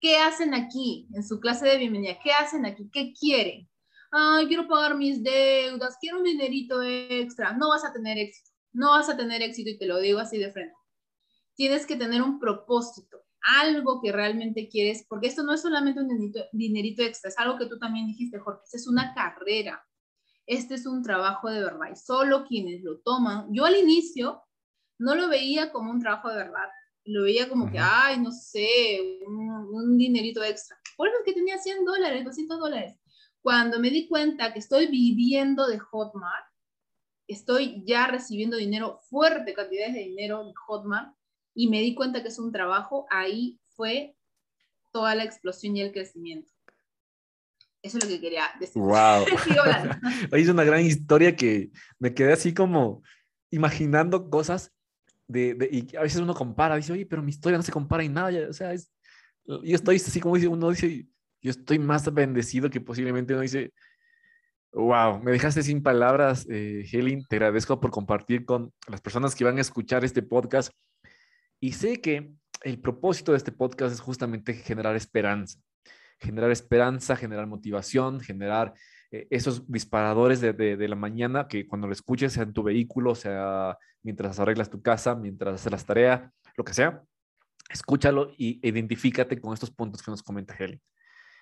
¿Qué 0.00 0.16
hacen 0.16 0.52
aquí 0.52 1.06
en 1.14 1.22
su 1.22 1.38
clase 1.38 1.68
de 1.68 1.78
bienvenida? 1.78 2.18
¿Qué 2.20 2.32
hacen 2.32 2.66
aquí? 2.66 2.90
¿Qué 2.92 3.12
quieren? 3.12 3.70
Ay, 4.10 4.48
quiero 4.48 4.66
pagar 4.66 4.96
mis 4.96 5.22
deudas, 5.22 5.96
quiero 6.00 6.18
un 6.18 6.24
dinerito 6.24 6.82
extra. 6.82 7.52
No 7.52 7.68
vas 7.68 7.84
a 7.84 7.92
tener 7.92 8.18
éxito. 8.18 8.50
No 8.72 8.90
vas 8.90 9.08
a 9.08 9.16
tener 9.16 9.40
éxito 9.40 9.70
y 9.70 9.78
te 9.78 9.86
lo 9.86 10.00
digo 10.00 10.18
así 10.18 10.38
de 10.38 10.50
frente. 10.50 10.74
Tienes 11.54 11.86
que 11.86 11.94
tener 11.94 12.20
un 12.20 12.40
propósito, 12.40 13.22
algo 13.62 14.00
que 14.02 14.10
realmente 14.10 14.68
quieres, 14.68 15.06
porque 15.08 15.28
esto 15.28 15.44
no 15.44 15.54
es 15.54 15.62
solamente 15.62 16.00
un 16.00 16.08
dinerito, 16.08 16.40
dinerito 16.50 17.02
extra, 17.02 17.30
es 17.30 17.38
algo 17.38 17.56
que 17.58 17.66
tú 17.66 17.78
también 17.78 18.08
dijiste, 18.08 18.40
Jorge, 18.40 18.64
es 18.72 18.88
una 18.88 19.14
carrera. 19.14 19.87
Este 20.48 20.76
es 20.76 20.86
un 20.86 21.02
trabajo 21.02 21.50
de 21.50 21.62
verdad 21.62 21.90
y 21.92 21.96
solo 21.96 22.46
quienes 22.46 22.82
lo 22.82 23.00
toman. 23.00 23.52
Yo 23.52 23.66
al 23.66 23.76
inicio 23.76 24.42
no 24.98 25.14
lo 25.14 25.28
veía 25.28 25.70
como 25.70 25.90
un 25.90 26.00
trabajo 26.00 26.30
de 26.30 26.36
verdad, 26.36 26.68
lo 27.04 27.24
veía 27.24 27.50
como 27.50 27.70
que, 27.70 27.78
ay, 27.78 28.18
no 28.18 28.32
sé, 28.32 28.98
un, 29.26 29.98
dinerito 29.98 30.42
extra. 30.42 30.78
Por 30.96 31.08
eso 31.08 31.18
es 31.18 31.24
que 31.26 31.34
tenía 31.34 31.58
100 31.58 31.84
dólares, 31.84 32.24
200 32.24 32.58
dólares. 32.58 32.94
Cuando 33.42 33.78
me 33.78 33.90
di 33.90 34.08
cuenta 34.08 34.54
que 34.54 34.58
estoy 34.58 34.86
viviendo 34.86 35.66
de 35.66 35.78
Hotmart, 35.78 36.46
estoy 37.26 37.84
ya 37.84 38.06
recibiendo 38.06 38.56
dinero, 38.56 39.00
fuerte 39.10 39.52
cantidades 39.52 39.92
de 39.92 40.00
dinero 40.00 40.46
de 40.46 40.54
Hotmart, 40.66 41.14
y 41.54 41.68
me 41.68 41.82
di 41.82 41.94
cuenta 41.94 42.22
que 42.22 42.28
es 42.28 42.38
un 42.38 42.52
trabajo, 42.52 43.06
ahí 43.10 43.60
fue 43.76 44.16
toda 44.92 45.14
la 45.14 45.24
explosión 45.24 45.76
y 45.76 45.82
el 45.82 45.92
crecimiento. 45.92 46.50
Eso 47.82 47.98
es 47.98 48.04
lo 48.04 48.10
que 48.10 48.20
quería 48.20 48.44
decir. 48.58 48.80
¡Wow! 48.82 49.24
es 50.32 50.48
una 50.48 50.64
gran 50.64 50.80
historia 50.80 51.34
que 51.36 51.70
me 51.98 52.14
quedé 52.14 52.32
así 52.32 52.52
como 52.52 53.02
imaginando 53.50 54.28
cosas 54.28 54.72
de, 55.26 55.68
y 55.70 55.96
a 55.96 56.02
veces 56.02 56.20
uno 56.20 56.34
compara, 56.34 56.76
dice, 56.76 56.92
oye, 56.92 57.06
pero 57.06 57.22
mi 57.22 57.30
historia 57.30 57.58
no 57.58 57.62
se 57.62 57.72
compara 57.72 58.02
en 58.02 58.14
nada, 58.14 58.48
o 58.48 58.52
sea, 58.52 58.72
es, 58.72 58.90
yo 59.44 59.74
estoy 59.74 59.96
así 59.96 60.20
como 60.20 60.36
dice, 60.36 60.48
uno 60.48 60.70
dice, 60.70 61.06
yo 61.42 61.50
estoy 61.50 61.78
más 61.78 62.12
bendecido 62.12 62.70
que 62.70 62.80
posiblemente 62.80 63.34
uno 63.34 63.42
dice, 63.42 63.72
wow, 64.72 65.22
me 65.22 65.30
dejaste 65.32 65.62
sin 65.62 65.82
palabras, 65.82 66.46
eh, 66.50 66.84
Helen, 66.90 67.24
te 67.28 67.36
agradezco 67.36 67.78
por 67.78 67.90
compartir 67.90 68.44
con 68.44 68.72
las 68.88 69.00
personas 69.00 69.34
que 69.34 69.44
van 69.44 69.58
a 69.58 69.62
escuchar 69.62 70.04
este 70.04 70.22
podcast 70.22 70.72
y 71.60 71.72
sé 71.72 72.00
que 72.00 72.32
el 72.62 72.80
propósito 72.80 73.32
de 73.32 73.38
este 73.38 73.52
podcast 73.52 73.94
es 73.94 74.00
justamente 74.00 74.54
generar 74.54 74.96
esperanza, 74.96 75.60
generar 76.18 76.50
esperanza, 76.50 77.16
generar 77.16 77.46
motivación, 77.46 78.20
generar 78.20 78.74
eh, 79.10 79.26
esos 79.30 79.70
disparadores 79.70 80.40
de, 80.40 80.88
la 80.88 80.96
mañana 80.96 81.48
que 81.48 81.66
cuando 81.66 81.86
lo 81.86 81.92
escuches, 81.92 82.32
sea 82.32 82.42
en 82.42 82.52
tu 82.52 82.62
vehículo, 82.62 83.14
sea 83.14 83.78
mientras 84.02 84.38
arreglas 84.38 84.70
tu 84.70 84.82
casa, 84.82 85.14
mientras 85.14 85.54
haces 85.54 85.72
las 85.72 85.84
tareas, 85.84 86.30
lo 86.56 86.64
que 86.64 86.74
sea, 86.74 87.02
escúchalo 87.70 88.32
y 88.36 88.60
identifícate 88.66 89.40
con 89.40 89.54
estos 89.54 89.70
puntos 89.70 90.02
que 90.02 90.10
nos 90.10 90.22
comenta 90.22 90.54
Helen. 90.58 90.80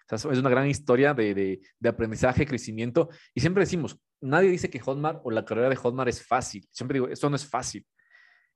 O 0.08 0.16
sea, 0.16 0.30
es 0.30 0.38
una 0.38 0.50
gran 0.50 0.68
historia 0.68 1.14
de, 1.14 1.34
de, 1.34 1.60
de, 1.80 1.88
aprendizaje, 1.88 2.46
crecimiento. 2.46 3.08
Y 3.34 3.40
siempre 3.40 3.62
decimos, 3.62 3.98
nadie 4.20 4.50
dice 4.50 4.70
que 4.70 4.78
Hotmart 4.78 5.20
o 5.24 5.32
la 5.32 5.44
carrera 5.44 5.68
de 5.68 5.74
Hotmart 5.74 6.08
es 6.08 6.24
fácil. 6.24 6.64
Siempre 6.70 6.96
digo, 6.96 7.08
esto 7.08 7.28
no 7.28 7.34
es 7.34 7.44
fácil. 7.44 7.84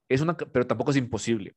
Es 0.09 0.21
una, 0.21 0.37
pero 0.37 0.67
tampoco 0.67 0.93
es 0.93 0.97
imposible. 0.97 1.57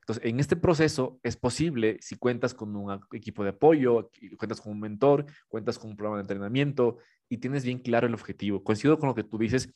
Entonces, 0.00 0.24
en 0.24 0.40
este 0.40 0.56
proceso 0.56 1.18
es 1.22 1.36
posible 1.36 1.98
si 2.00 2.16
cuentas 2.16 2.54
con 2.54 2.74
un 2.74 3.00
equipo 3.12 3.42
de 3.42 3.50
apoyo, 3.50 4.10
cuentas 4.38 4.60
con 4.60 4.72
un 4.72 4.80
mentor, 4.80 5.26
cuentas 5.48 5.78
con 5.78 5.90
un 5.90 5.96
programa 5.96 6.16
de 6.18 6.22
entrenamiento 6.22 6.98
y 7.28 7.38
tienes 7.38 7.64
bien 7.64 7.78
claro 7.78 8.06
el 8.06 8.14
objetivo. 8.14 8.64
Coincido 8.64 8.98
con 8.98 9.08
lo 9.08 9.14
que 9.14 9.24
tú 9.24 9.38
dices, 9.38 9.72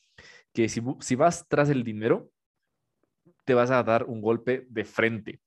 que 0.53 0.69
si, 0.69 0.83
si 1.01 1.15
vas 1.15 1.47
tras 1.49 1.69
el 1.69 1.85
dinero, 1.85 2.31
te 3.45 3.55
vas 3.55 3.71
a 3.71 3.83
dar 3.83 4.05
un 4.05 4.21
golpe 4.21 4.67
de 4.69 4.85
frente. 4.85 5.41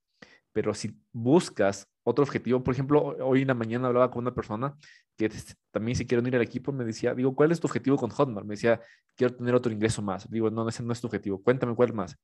Pero 0.54 0.74
si 0.74 0.98
buscas 1.12 1.88
otro 2.04 2.24
objetivo, 2.24 2.64
por 2.64 2.74
ejemplo, 2.74 3.16
hoy 3.26 3.42
en 3.42 3.48
la 3.48 3.54
mañana 3.54 3.88
hablaba 3.88 4.12
con 4.12 4.24
una 4.24 4.34
persona 4.34 4.76
que 5.18 5.30
también 5.72 5.96
si 5.98 6.06
quiero 6.06 6.22
unir 6.22 6.36
al 6.36 6.42
equipo, 6.42 6.72
me 6.72 6.86
decía, 6.86 7.14
digo, 7.14 7.36
¿cuál 7.36 7.52
es 7.52 7.60
tu 7.60 7.68
objetivo 7.68 7.98
con 7.98 8.10
Hotmart? 8.10 8.46
Me 8.46 8.54
decía, 8.54 8.80
quiero 9.16 9.36
tener 9.36 9.56
otro 9.56 9.72
ingreso 9.72 10.02
más. 10.02 10.30
Digo, 10.30 10.50
no, 10.50 10.68
ese 10.70 10.84
no 10.84 10.94
es 10.94 11.02
tu 11.02 11.08
objetivo. 11.08 11.42
Cuéntame 11.42 11.76
cuál 11.76 11.94
más 11.94 12.18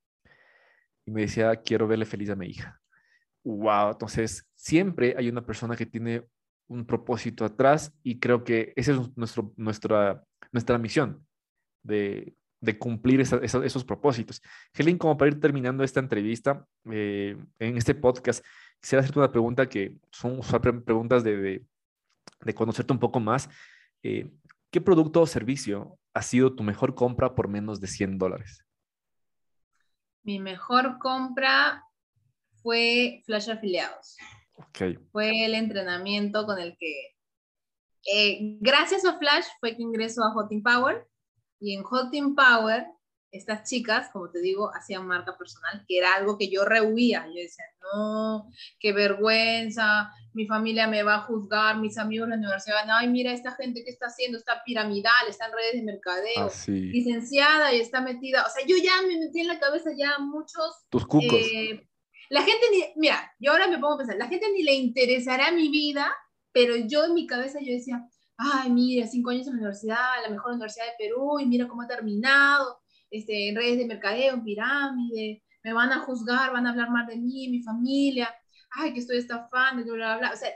y 1.05 1.11
me 1.11 1.21
decía, 1.21 1.55
quiero 1.57 1.87
verle 1.87 2.05
feliz 2.05 2.29
a 2.29 2.35
mi 2.35 2.47
hija. 2.47 2.79
Wow, 3.43 3.91
entonces 3.91 4.47
siempre 4.55 5.15
hay 5.17 5.29
una 5.29 5.45
persona 5.45 5.75
que 5.75 5.85
tiene 5.85 6.23
un 6.67 6.85
propósito 6.85 7.43
atrás 7.43 7.93
y 8.03 8.19
creo 8.19 8.43
que 8.43 8.73
esa 8.75 8.93
es 8.93 9.17
nuestro, 9.17 9.53
nuestra, 9.57 10.23
nuestra 10.51 10.77
misión 10.77 11.25
de, 11.83 12.35
de 12.61 12.77
cumplir 12.77 13.19
esos 13.19 13.83
propósitos. 13.83 14.41
Helen, 14.73 14.97
como 14.97 15.17
para 15.17 15.31
ir 15.31 15.39
terminando 15.39 15.83
esta 15.83 15.99
entrevista, 15.99 16.65
eh, 16.91 17.35
en 17.59 17.77
este 17.77 17.95
podcast, 17.95 18.45
quisiera 18.79 19.01
hacerte 19.01 19.19
una 19.19 19.31
pregunta 19.31 19.67
que 19.67 19.97
son 20.11 20.39
preguntas 20.85 21.23
de, 21.23 21.37
de, 21.37 21.65
de, 22.41 22.53
conocerte 22.53 22.93
un 22.93 22.99
poco 22.99 23.19
más. 23.19 23.49
Eh, 24.03 24.31
¿Qué 24.71 24.79
producto 24.79 25.21
o 25.21 25.27
servicio 25.27 25.97
ha 26.13 26.21
sido 26.21 26.55
tu 26.55 26.63
mejor 26.63 26.93
compra 26.93 27.33
por 27.35 27.47
menos 27.47 27.81
de 27.81 27.87
100 27.87 28.17
dólares? 28.19 28.63
Mi 30.23 30.39
mejor 30.39 30.99
compra 30.99 31.83
fue 32.61 33.21
Flash 33.25 33.49
Afiliados. 33.49 34.17
Fue 35.11 35.45
el 35.45 35.55
entrenamiento 35.55 36.45
con 36.45 36.59
el 36.59 36.77
que, 36.77 37.15
eh, 38.13 38.57
gracias 38.59 39.05
a 39.05 39.17
Flash, 39.17 39.45
fue 39.59 39.75
que 39.75 39.81
ingresó 39.81 40.23
a 40.23 40.31
Hot 40.31 40.49
Power. 40.63 41.07
Y 41.59 41.75
en 41.75 41.83
Hot 41.83 42.11
Power 42.35 42.87
estas 43.31 43.67
chicas, 43.67 44.09
como 44.11 44.29
te 44.29 44.41
digo, 44.41 44.71
hacían 44.75 45.07
marca 45.07 45.37
personal, 45.37 45.85
que 45.87 45.97
era 45.97 46.15
algo 46.15 46.37
que 46.37 46.49
yo 46.49 46.65
rehuía. 46.65 47.25
Yo 47.27 47.41
decía, 47.41 47.63
no, 47.81 48.49
qué 48.77 48.91
vergüenza, 48.91 50.11
mi 50.33 50.45
familia 50.45 50.87
me 50.87 51.03
va 51.03 51.15
a 51.15 51.21
juzgar, 51.21 51.77
mis 51.77 51.97
amigos 51.97 52.27
de 52.27 52.35
la 52.35 52.39
universidad 52.39 52.75
van, 52.75 52.91
ay, 52.91 53.07
mira 53.07 53.31
esta 53.31 53.53
gente 53.53 53.83
que 53.83 53.89
está 53.89 54.07
haciendo, 54.07 54.37
está 54.37 54.61
piramidal, 54.65 55.27
está 55.29 55.45
en 55.45 55.53
redes 55.53 55.73
de 55.73 55.83
mercadeo, 55.83 56.47
ah, 56.47 56.51
licenciada 56.67 57.73
y 57.73 57.79
está 57.79 58.01
metida. 58.01 58.45
O 58.45 58.49
sea, 58.49 58.65
yo 58.67 58.75
ya 58.83 59.01
me 59.07 59.17
metí 59.17 59.39
en 59.39 59.47
la 59.47 59.59
cabeza 59.59 59.91
ya 59.97 60.19
muchos... 60.19 60.85
Tus 60.89 61.05
cucos. 61.05 61.33
Eh, 61.33 61.87
la 62.29 62.43
gente 62.43 62.65
ni, 62.71 62.83
mira, 62.97 63.33
yo 63.39 63.51
ahora 63.51 63.67
me 63.67 63.77
pongo 63.77 63.95
a 63.95 63.97
pensar, 63.99 64.17
la 64.17 64.27
gente 64.27 64.51
ni 64.51 64.63
le 64.63 64.73
interesará 64.73 65.51
mi 65.51 65.69
vida, 65.69 66.13
pero 66.51 66.75
yo 66.75 67.05
en 67.05 67.13
mi 67.13 67.27
cabeza 67.27 67.59
yo 67.61 67.71
decía, 67.71 68.05
ay, 68.37 68.69
mira, 68.71 69.07
cinco 69.07 69.29
años 69.29 69.47
en 69.47 69.53
la 69.53 69.59
universidad, 69.59 70.21
la 70.23 70.29
mejor 70.29 70.51
universidad 70.51 70.85
de 70.85 71.05
Perú, 71.05 71.39
y 71.39 71.45
mira 71.45 71.67
cómo 71.67 71.83
ha 71.83 71.87
terminado 71.87 72.80
este, 73.11 73.49
en 73.49 73.55
redes 73.55 73.77
de 73.77 73.85
mercadeo, 73.85 74.33
en 74.33 74.43
pirámide, 74.43 75.43
me 75.63 75.73
van 75.73 75.91
a 75.91 75.99
juzgar, 75.99 76.51
van 76.51 76.65
a 76.65 76.71
hablar 76.71 76.89
mal 76.89 77.05
de 77.07 77.17
mí, 77.17 77.49
mi 77.49 77.61
familia. 77.61 78.33
ay, 78.71 78.93
que 78.93 78.99
estoy 78.99 79.17
estafando, 79.17 79.83
bla, 79.83 79.93
bla, 79.93 80.17
bla. 80.17 80.31
O 80.33 80.37
sea, 80.37 80.49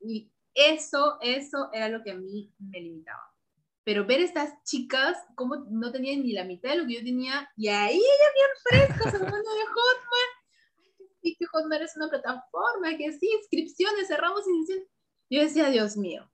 y 0.00 0.30
eso, 0.54 1.18
eso 1.20 1.70
era 1.72 1.88
lo 1.88 2.02
que 2.02 2.12
a 2.12 2.14
mí 2.14 2.52
me 2.58 2.80
limitaba. 2.80 3.22
Pero 3.84 4.06
ver 4.06 4.20
estas 4.20 4.62
chicas, 4.64 5.16
como 5.34 5.56
no 5.70 5.90
tenían 5.90 6.22
ni 6.22 6.32
la 6.32 6.44
mitad 6.44 6.70
de 6.70 6.76
lo 6.76 6.86
que 6.86 6.94
yo 6.94 7.00
tenía, 7.00 7.50
y 7.56 7.68
ahí 7.68 7.96
ellas 7.96 8.34
bien 8.34 8.88
frescas, 8.88 9.14
hablando 9.14 9.54
de 9.54 9.66
Hotmart. 9.66 10.32
Ay, 11.24 11.36
que 11.36 11.46
Hotmart 11.46 11.82
es 11.82 11.96
una 11.96 12.08
plataforma, 12.08 12.96
que 12.96 13.12
sí, 13.12 13.28
inscripciones, 13.40 14.08
cerramos 14.08 14.46
inscripciones. 14.46 14.88
Yo 15.30 15.40
decía, 15.40 15.70
Dios 15.70 15.96
mío, 15.96 16.30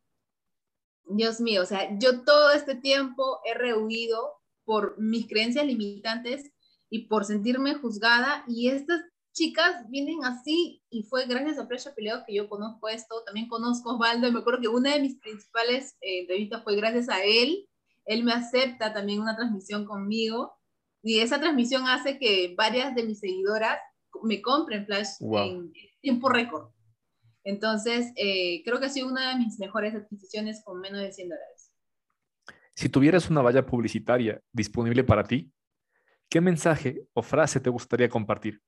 Dios 1.05 1.41
mío, 1.41 1.63
o 1.63 1.67
sea, 1.67 1.89
yo 1.99 2.25
todo 2.25 2.51
este 2.53 2.75
tiempo 2.75 3.41
he 3.45 3.55
rehuido 3.55 4.38
por 4.69 5.01
mis 5.01 5.27
creencias 5.27 5.65
limitantes 5.65 6.53
y 6.91 7.09
por 7.09 7.25
sentirme 7.25 7.73
juzgada 7.77 8.45
y 8.47 8.69
estas 8.69 9.01
chicas 9.33 9.89
vienen 9.89 10.25
así 10.25 10.83
y 10.91 11.05
fue 11.05 11.27
gracias 11.27 11.59
a 11.59 11.67
Flecha 11.67 11.95
Peleo 11.95 12.23
que 12.27 12.35
yo 12.35 12.51
conozco 12.51 12.87
esto, 12.91 13.23
también 13.25 13.49
conozco 13.49 13.89
a 13.89 13.95
Osvaldo, 13.95 14.31
me 14.31 14.41
acuerdo 14.41 14.61
que 14.61 14.69
una 14.69 14.93
de 14.93 15.01
mis 15.01 15.19
principales 15.21 15.97
eh, 16.03 16.21
entrevistas 16.21 16.63
fue 16.65 16.77
gracias 16.77 17.09
a 17.09 17.25
él, 17.25 17.67
él 18.05 18.25
me 18.25 18.33
acepta 18.33 18.93
también 18.93 19.21
una 19.21 19.37
transmisión 19.37 19.87
conmigo 19.87 20.53
y 21.03 21.21
esa 21.21 21.41
transmisión 21.41 21.89
hace 21.89 22.19
que 22.19 22.55
varias 22.55 22.95
de 22.95 23.05
mis 23.05 23.21
seguidoras 23.21 23.79
me 24.23 24.43
compren 24.43 24.85
Flash 24.85 25.09
en 25.21 25.73
tiempo 26.03 26.29
récord. 26.29 26.73
Entonces, 27.43 28.13
eh, 28.17 28.63
creo 28.65 28.79
que 28.81 28.87
ha 28.87 28.91
sido 28.91 29.09
una 29.09 29.31
de 29.31 29.37
mis 29.37 29.59
mejores 29.59 29.95
adquisiciones 29.95 30.63
con 30.63 30.81
menos 30.81 31.01
de 31.01 31.13
100 31.13 31.31
dólares. 31.31 31.58
Si 32.79 32.89
tuvieras 32.89 33.29
una 33.29 33.43
valla 33.43 33.67
publicitaria 33.67 34.41
disponible 34.53 35.03
para 35.03 35.25
ti, 35.25 35.53
¿qué 36.31 36.41
mensaje 36.41 37.09
o 37.13 37.23
frase 37.23 37.59
te 37.59 37.71
gustaría 37.71 38.09
compartir? 38.09 38.63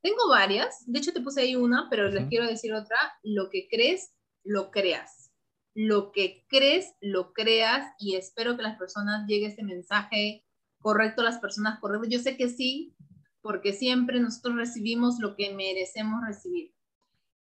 Tengo 0.00 0.28
varias, 0.28 0.84
de 0.86 1.00
hecho 1.00 1.12
te 1.12 1.20
puse 1.20 1.40
ahí 1.40 1.56
una, 1.56 1.88
pero 1.90 2.08
les 2.08 2.28
quiero 2.28 2.46
decir 2.46 2.72
otra. 2.72 2.96
Lo 3.24 3.50
que 3.50 3.66
crees, 3.68 4.14
lo 4.44 4.70
creas. 4.70 5.32
Lo 5.74 6.12
que 6.12 6.46
crees, 6.46 6.94
lo 7.00 7.32
creas 7.32 7.84
y 7.98 8.14
espero 8.14 8.56
que 8.56 8.62
las 8.62 8.78
personas 8.78 9.26
llegue 9.26 9.46
este 9.46 9.64
mensaje 9.64 10.46
correcto 10.78 11.22
a 11.22 11.24
las 11.24 11.40
personas 11.40 11.80
correctas. 11.80 12.10
Yo 12.10 12.20
sé 12.20 12.36
que 12.36 12.48
sí, 12.48 12.94
porque 13.40 13.72
siempre 13.72 14.20
nosotros 14.20 14.54
recibimos 14.54 15.18
lo 15.18 15.34
que 15.34 15.52
merecemos 15.52 16.20
recibir 16.24 16.76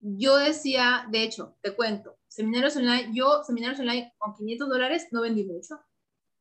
yo 0.01 0.35
decía, 0.37 1.05
de 1.11 1.23
hecho, 1.23 1.57
te 1.61 1.75
cuento, 1.75 2.17
seminarios 2.31 2.77
online, 2.77 3.09
yo 3.13 3.43
seminarios 3.43 3.81
online 3.81 4.13
con 4.17 4.33
500 4.33 4.69
dólares 4.69 5.07
no 5.11 5.21
vendí 5.21 5.43
mucho. 5.43 5.79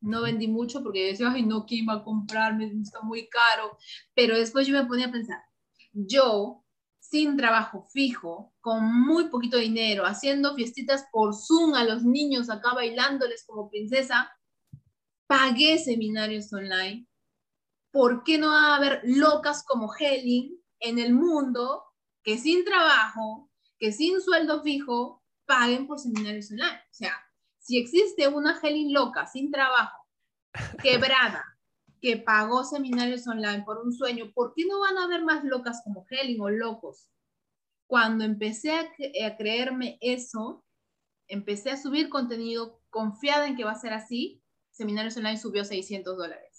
No 0.00 0.22
vendí 0.22 0.48
mucho 0.48 0.82
porque 0.82 1.08
decía, 1.08 1.30
ay, 1.30 1.42
no, 1.42 1.66
¿quién 1.66 1.86
va 1.86 1.94
a 1.94 2.04
comprarme? 2.04 2.72
Está 2.80 3.02
muy 3.02 3.28
caro. 3.28 3.76
Pero 4.14 4.38
después 4.38 4.66
yo 4.66 4.74
me 4.74 4.86
ponía 4.86 5.08
a 5.08 5.12
pensar, 5.12 5.42
yo, 5.92 6.64
sin 7.00 7.36
trabajo 7.36 7.86
fijo, 7.92 8.54
con 8.60 8.84
muy 9.04 9.28
poquito 9.28 9.58
dinero, 9.58 10.06
haciendo 10.06 10.54
fiestitas 10.54 11.06
por 11.12 11.34
Zoom 11.34 11.74
a 11.74 11.84
los 11.84 12.04
niños 12.04 12.48
acá 12.48 12.72
bailándoles 12.72 13.44
como 13.44 13.68
princesa, 13.68 14.30
pagué 15.26 15.78
seminarios 15.78 16.50
online. 16.52 17.06
¿Por 17.90 18.22
qué 18.22 18.38
no 18.38 18.46
va 18.46 18.74
a 18.74 18.76
haber 18.76 19.02
locas 19.04 19.64
como 19.64 19.92
Helen 19.98 20.56
en 20.78 20.98
el 21.00 21.12
mundo 21.12 21.82
que 22.22 22.38
sin 22.38 22.64
trabajo, 22.64 23.50
que 23.78 23.92
sin 23.92 24.20
sueldo 24.20 24.62
fijo 24.62 25.19
paguen 25.50 25.88
por 25.88 25.98
seminarios 25.98 26.48
online. 26.52 26.80
O 26.90 26.94
sea, 26.94 27.12
si 27.58 27.76
existe 27.76 28.28
una 28.28 28.56
Helen 28.62 28.92
loca, 28.92 29.26
sin 29.26 29.50
trabajo, 29.50 30.06
quebrada, 30.80 31.44
que 32.00 32.16
pagó 32.18 32.62
seminarios 32.62 33.26
online 33.26 33.64
por 33.64 33.78
un 33.78 33.92
sueño, 33.92 34.30
¿por 34.32 34.54
qué 34.54 34.64
no 34.64 34.78
van 34.78 34.96
a 34.96 35.04
haber 35.04 35.24
más 35.24 35.42
locas 35.42 35.80
como 35.82 36.06
Helen 36.08 36.40
o 36.40 36.50
locos? 36.50 37.10
Cuando 37.88 38.24
empecé 38.24 38.70
a, 38.70 38.82
a 39.26 39.36
creerme 39.36 39.98
eso, 40.00 40.64
empecé 41.26 41.72
a 41.72 41.76
subir 41.76 42.08
contenido 42.08 42.80
confiada 42.88 43.48
en 43.48 43.56
que 43.56 43.64
va 43.64 43.72
a 43.72 43.80
ser 43.80 43.92
así, 43.92 44.40
seminarios 44.70 45.16
online 45.16 45.36
subió 45.36 45.64
600 45.64 46.16
dólares 46.16 46.50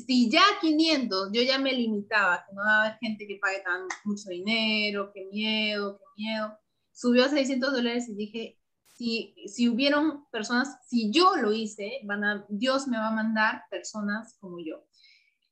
si 0.00 0.30
ya 0.30 0.42
500 0.60 1.30
yo 1.32 1.42
ya 1.42 1.58
me 1.58 1.72
limitaba, 1.72 2.44
que 2.46 2.54
no 2.54 2.62
va 2.62 2.70
a 2.70 2.86
haber 2.86 2.98
gente 3.00 3.26
que 3.26 3.38
pague 3.40 3.60
tan 3.60 3.82
mucho 4.04 4.30
dinero, 4.30 5.10
qué 5.12 5.24
miedo, 5.32 5.98
qué 5.98 6.22
miedo, 6.22 6.58
subió 6.98 7.24
a 7.24 7.28
600 7.28 7.72
dólares 7.72 8.08
y 8.08 8.14
dije, 8.14 8.58
si, 8.86 9.34
si 9.46 9.68
hubieron 9.68 10.26
personas, 10.30 10.78
si 10.88 11.12
yo 11.12 11.36
lo 11.36 11.52
hice, 11.52 12.00
van 12.04 12.24
a, 12.24 12.46
Dios 12.48 12.88
me 12.88 12.98
va 12.98 13.08
a 13.08 13.14
mandar 13.14 13.64
personas 13.70 14.36
como 14.40 14.58
yo. 14.58 14.84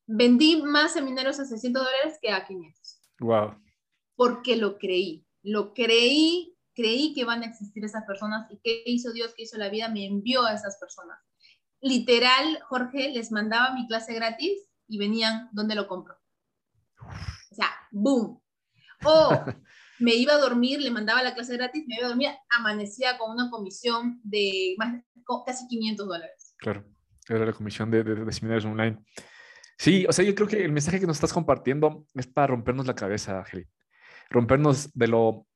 Vendí 0.06 0.62
más 0.62 0.92
seminarios 0.92 1.38
a 1.38 1.44
600 1.44 1.84
dólares 1.84 2.18
que 2.20 2.30
a 2.30 2.44
500. 2.44 3.00
Wow. 3.20 3.54
Porque 4.16 4.56
lo 4.56 4.78
creí, 4.78 5.26
lo 5.42 5.74
creí, 5.74 6.56
creí 6.74 7.14
que 7.14 7.24
van 7.24 7.42
a 7.42 7.46
existir 7.46 7.84
esas 7.84 8.04
personas 8.04 8.50
y 8.50 8.58
qué 8.62 8.82
hizo 8.86 9.12
Dios, 9.12 9.34
qué 9.36 9.44
hizo 9.44 9.58
la 9.58 9.68
vida, 9.68 9.88
me 9.88 10.06
envió 10.06 10.44
a 10.44 10.54
esas 10.54 10.78
personas 10.78 11.18
literal, 11.80 12.60
Jorge 12.68 13.10
les 13.10 13.30
mandaba 13.32 13.74
mi 13.74 13.86
clase 13.86 14.14
gratis 14.14 14.68
y 14.88 14.98
venían, 14.98 15.48
¿dónde 15.52 15.74
lo 15.74 15.86
compro? 15.86 16.16
O 17.50 17.54
sea, 17.54 17.70
boom. 17.90 18.40
O 19.04 19.30
me 19.98 20.14
iba 20.14 20.34
a 20.34 20.38
dormir, 20.38 20.80
le 20.80 20.90
mandaba 20.90 21.22
la 21.22 21.34
clase 21.34 21.56
gratis, 21.56 21.84
me 21.86 21.96
iba 21.96 22.06
a 22.06 22.10
dormir, 22.10 22.30
amanecía 22.58 23.18
con 23.18 23.30
una 23.30 23.50
comisión 23.50 24.20
de 24.22 24.74
más, 24.78 25.02
casi 25.44 25.66
500 25.68 26.06
dólares. 26.06 26.54
Claro, 26.58 26.84
era 27.28 27.46
la 27.46 27.52
comisión 27.52 27.90
de, 27.90 28.02
de, 28.02 28.32
seminarios 28.32 28.64
online. 28.64 28.98
Sí, 29.78 30.06
o 30.08 30.12
sea, 30.12 30.24
yo 30.24 30.34
creo 30.34 30.48
que 30.48 30.64
el 30.64 30.72
mensaje 30.72 31.00
que 31.00 31.06
nos 31.06 31.16
estás 31.16 31.32
compartiendo 31.32 32.06
es 32.14 32.26
para 32.26 32.48
rompernos 32.48 32.86
la 32.86 32.94
cabeza, 32.94 33.38
Ángel. 33.38 33.68
Rompernos 34.30 34.92
de 34.94 35.08
lo 35.08 35.46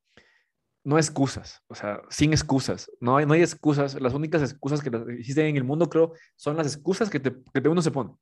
no 0.85 0.99
excusas, 0.99 1.63
o 1.69 1.75
sea, 1.75 2.01
sin 2.09 2.33
excusas, 2.33 2.91
no 3.01 3.17
hay, 3.17 3.27
no 3.27 3.35
hay 3.35 3.43
excusas, 3.43 4.01
las 4.01 4.15
únicas 4.15 4.43
excusas 4.43 4.81
que 4.81 4.91
existen 5.19 5.47
en 5.47 5.57
el 5.57 5.65
mundo, 5.65 5.91
creo, 5.91 6.15
son 6.37 6.57
las 6.57 6.67
excusas 6.75 7.11
que, 7.11 7.21
te, 7.21 7.33
que 7.53 7.69
uno 7.69 7.83
se 7.83 7.91
pone. 7.91 8.15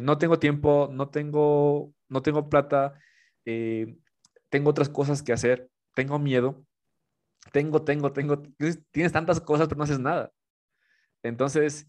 no 0.00 0.16
tengo 0.18 0.38
tiempo, 0.38 0.88
no 0.90 1.10
tengo, 1.10 1.92
no 2.08 2.22
tengo 2.22 2.48
plata, 2.48 2.94
eh, 3.44 3.98
tengo 4.54 4.70
otras 4.70 4.88
cosas 4.88 5.20
que 5.20 5.32
hacer, 5.32 5.68
tengo 5.96 6.16
miedo, 6.20 6.64
tengo, 7.50 7.82
tengo, 7.82 8.12
tengo, 8.12 8.40
tienes 8.92 9.10
tantas 9.10 9.40
cosas, 9.40 9.66
pero 9.66 9.78
no 9.78 9.82
haces 9.82 9.98
nada. 9.98 10.30
Entonces, 11.24 11.88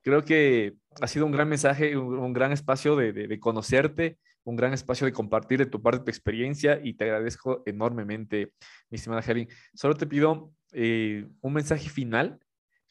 creo 0.00 0.24
que 0.24 0.78
ha 1.02 1.08
sido 1.08 1.26
un 1.26 1.32
gran 1.32 1.46
mensaje, 1.46 1.94
un, 1.94 2.32
gran 2.32 2.52
espacio 2.52 2.96
de 2.96 3.38
conocerte, 3.38 4.18
un 4.44 4.56
gran 4.56 4.72
espacio 4.72 5.04
de 5.04 5.12
compartir 5.12 5.58
de 5.58 5.66
tu 5.66 5.82
parte 5.82 6.04
tu 6.04 6.10
experiencia 6.10 6.80
y 6.82 6.94
te 6.94 7.04
agradezco 7.04 7.62
enormemente, 7.66 8.54
mi 8.88 8.96
estimada 8.96 9.20
Helen. 9.20 9.48
Solo 9.74 9.94
te 9.94 10.06
pido 10.06 10.54
eh, 10.72 11.28
un 11.42 11.52
mensaje 11.52 11.90
final 11.90 12.40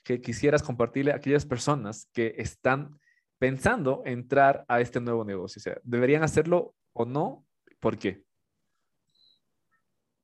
que 0.04 0.22
quisieras 0.22 0.62
compartirle 0.62 1.14
a 1.14 1.16
aquellas 1.16 1.48
personas 1.48 2.12
que 2.14 2.36
están 2.38 3.00
pensando 3.40 4.04
entrar 4.06 4.66
a 4.68 4.82
este 4.82 5.02
nuevo 5.02 5.26
negocio. 5.26 5.60
O 5.60 5.64
sea, 5.64 5.80
¿deberían 5.82 6.22
hacerlo 6.22 6.76
o 6.94 7.06
no? 7.06 7.44
¿Por 7.80 7.98
qué? 7.98 8.24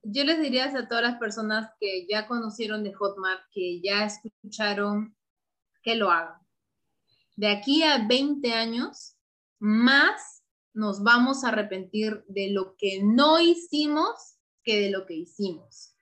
Yo 0.03 0.23
les 0.23 0.41
diría 0.41 0.65
a 0.65 0.87
todas 0.87 1.03
las 1.03 1.19
personas 1.19 1.71
que 1.79 2.07
ya 2.09 2.27
conocieron 2.27 2.83
de 2.83 2.93
Hotmart, 2.93 3.41
que 3.51 3.81
ya 3.81 4.05
escucharon, 4.05 5.15
que 5.83 5.95
lo 5.95 6.09
hagan. 6.09 6.41
De 7.35 7.47
aquí 7.47 7.83
a 7.83 8.05
20 8.07 8.53
años, 8.53 9.15
más 9.59 10.43
nos 10.73 11.03
vamos 11.03 11.43
a 11.43 11.49
arrepentir 11.49 12.23
de 12.27 12.51
lo 12.51 12.75
que 12.77 13.01
no 13.03 13.39
hicimos 13.39 14.37
que 14.63 14.79
de 14.79 14.91
lo 14.91 15.05
que 15.05 15.15
hicimos. 15.15 15.95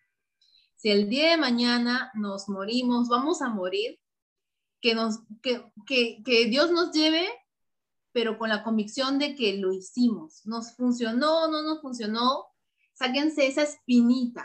Si 0.75 0.89
el 0.89 1.09
día 1.09 1.31
de 1.31 1.38
mañana 1.38 2.12
nos 2.13 2.47
morimos, 2.47 3.09
vamos 3.09 3.41
a 3.41 3.49
morir, 3.49 3.99
que, 4.81 6.47
Dios 6.49 6.71
nos 6.71 6.91
lleve, 6.91 7.28
pero 8.11 8.38
con 8.38 8.49
la 8.49 8.63
convicción 8.63 9.19
de 9.19 9.36
que 9.36 9.57
lo 9.57 9.74
hicimos. 9.74 10.45
Nos 10.45 10.74
funcionó, 10.76 11.49
no 11.49 11.63
nos 11.63 11.82
funcionó. 11.82 12.45
Sáquense 13.00 13.47
esa 13.47 13.64
espinita, 13.64 14.43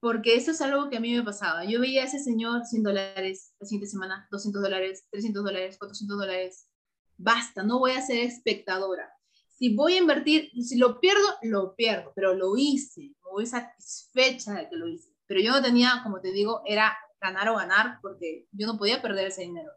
porque 0.00 0.34
eso 0.34 0.50
es 0.50 0.60
algo 0.60 0.90
que 0.90 0.96
a 0.96 1.00
mí 1.00 1.14
me 1.14 1.22
pasaba. 1.22 1.64
Yo 1.64 1.80
veía 1.80 2.02
a 2.02 2.06
ese 2.06 2.18
señor 2.18 2.66
100 2.66 2.82
dólares 2.82 3.54
la 3.60 3.66
siguiente 3.66 3.88
semana, 3.88 4.28
200 4.30 4.60
dólares, 4.60 5.06
300 5.10 5.44
dólares, 5.44 5.78
400 5.78 6.18
dólares. 6.18 6.68
Basta, 7.16 7.62
no 7.62 7.78
voy 7.78 7.92
a 7.92 8.02
ser 8.02 8.18
espectadora 8.18 9.08
si 9.56 9.74
voy 9.74 9.94
a 9.94 9.98
invertir, 9.98 10.50
si 10.62 10.76
lo 10.76 11.00
pierdo, 11.00 11.26
lo 11.42 11.74
pierdo, 11.76 12.12
pero 12.14 12.34
lo 12.34 12.56
hice, 12.56 13.14
voy 13.22 13.46
satisfecha 13.46 14.54
de 14.54 14.68
que 14.68 14.76
lo 14.76 14.88
hice. 14.88 15.10
Pero 15.26 15.40
yo 15.40 15.52
no 15.52 15.62
tenía, 15.62 16.00
como 16.02 16.20
te 16.20 16.32
digo, 16.32 16.62
era 16.66 16.96
ganar 17.20 17.48
o 17.48 17.56
ganar, 17.56 17.98
porque 18.02 18.48
yo 18.52 18.66
no 18.66 18.76
podía 18.76 19.00
perder 19.00 19.28
ese 19.28 19.42
dinero. 19.42 19.70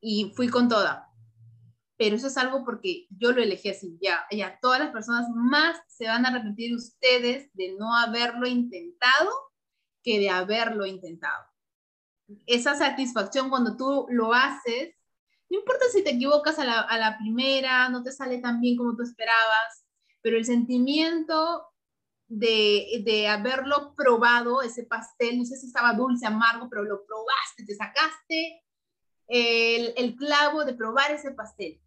Y 0.00 0.32
fui 0.34 0.48
con 0.48 0.68
toda. 0.68 1.08
Pero 2.02 2.16
eso 2.16 2.26
es 2.26 2.36
algo 2.36 2.64
porque 2.64 3.06
yo 3.10 3.30
lo 3.30 3.40
elegí 3.40 3.68
así, 3.68 3.96
ya, 4.02 4.26
ya, 4.32 4.58
todas 4.60 4.80
las 4.80 4.90
personas 4.90 5.28
más 5.36 5.78
se 5.86 6.08
van 6.08 6.26
a 6.26 6.30
arrepentir 6.30 6.74
ustedes 6.74 7.48
de 7.54 7.76
no 7.78 7.96
haberlo 7.96 8.48
intentado 8.48 9.30
que 10.02 10.18
de 10.18 10.28
haberlo 10.28 10.84
intentado. 10.84 11.44
Esa 12.46 12.74
satisfacción 12.74 13.50
cuando 13.50 13.76
tú 13.76 14.06
lo 14.08 14.34
haces 14.34 14.96
no 15.48 15.58
importa 15.58 15.84
si 15.92 16.02
te 16.02 16.10
equivocas 16.10 16.58
a 16.58 16.64
la, 16.64 17.18
primera, 17.20 17.88
no 17.88 18.02
te 18.02 18.10
sale 18.10 18.38
tan 18.38 18.60
bien 18.60 18.76
como 18.76 18.96
tú 18.96 19.04
esperabas, 19.04 19.84
pero 20.22 20.36
el 20.36 20.44
sentimiento 20.44 21.68
de, 22.26 23.02
de, 23.04 23.28
haberlo 23.28 23.94
probado, 23.94 24.62
ese 24.62 24.82
pastel, 24.82 25.38
no 25.38 25.44
sé 25.44 25.56
si 25.56 25.68
estaba 25.68 25.92
dulce, 25.92 26.26
amargo, 26.26 26.68
pero 26.68 26.82
lo 26.82 27.04
probaste, 27.04 27.64
te 27.64 27.76
sacaste 27.76 28.64
el, 29.28 29.94
el 29.96 30.16
clavo 30.16 30.64
de 30.64 30.74
probar 30.74 31.12
ese 31.12 31.30
pastel, 31.30 31.78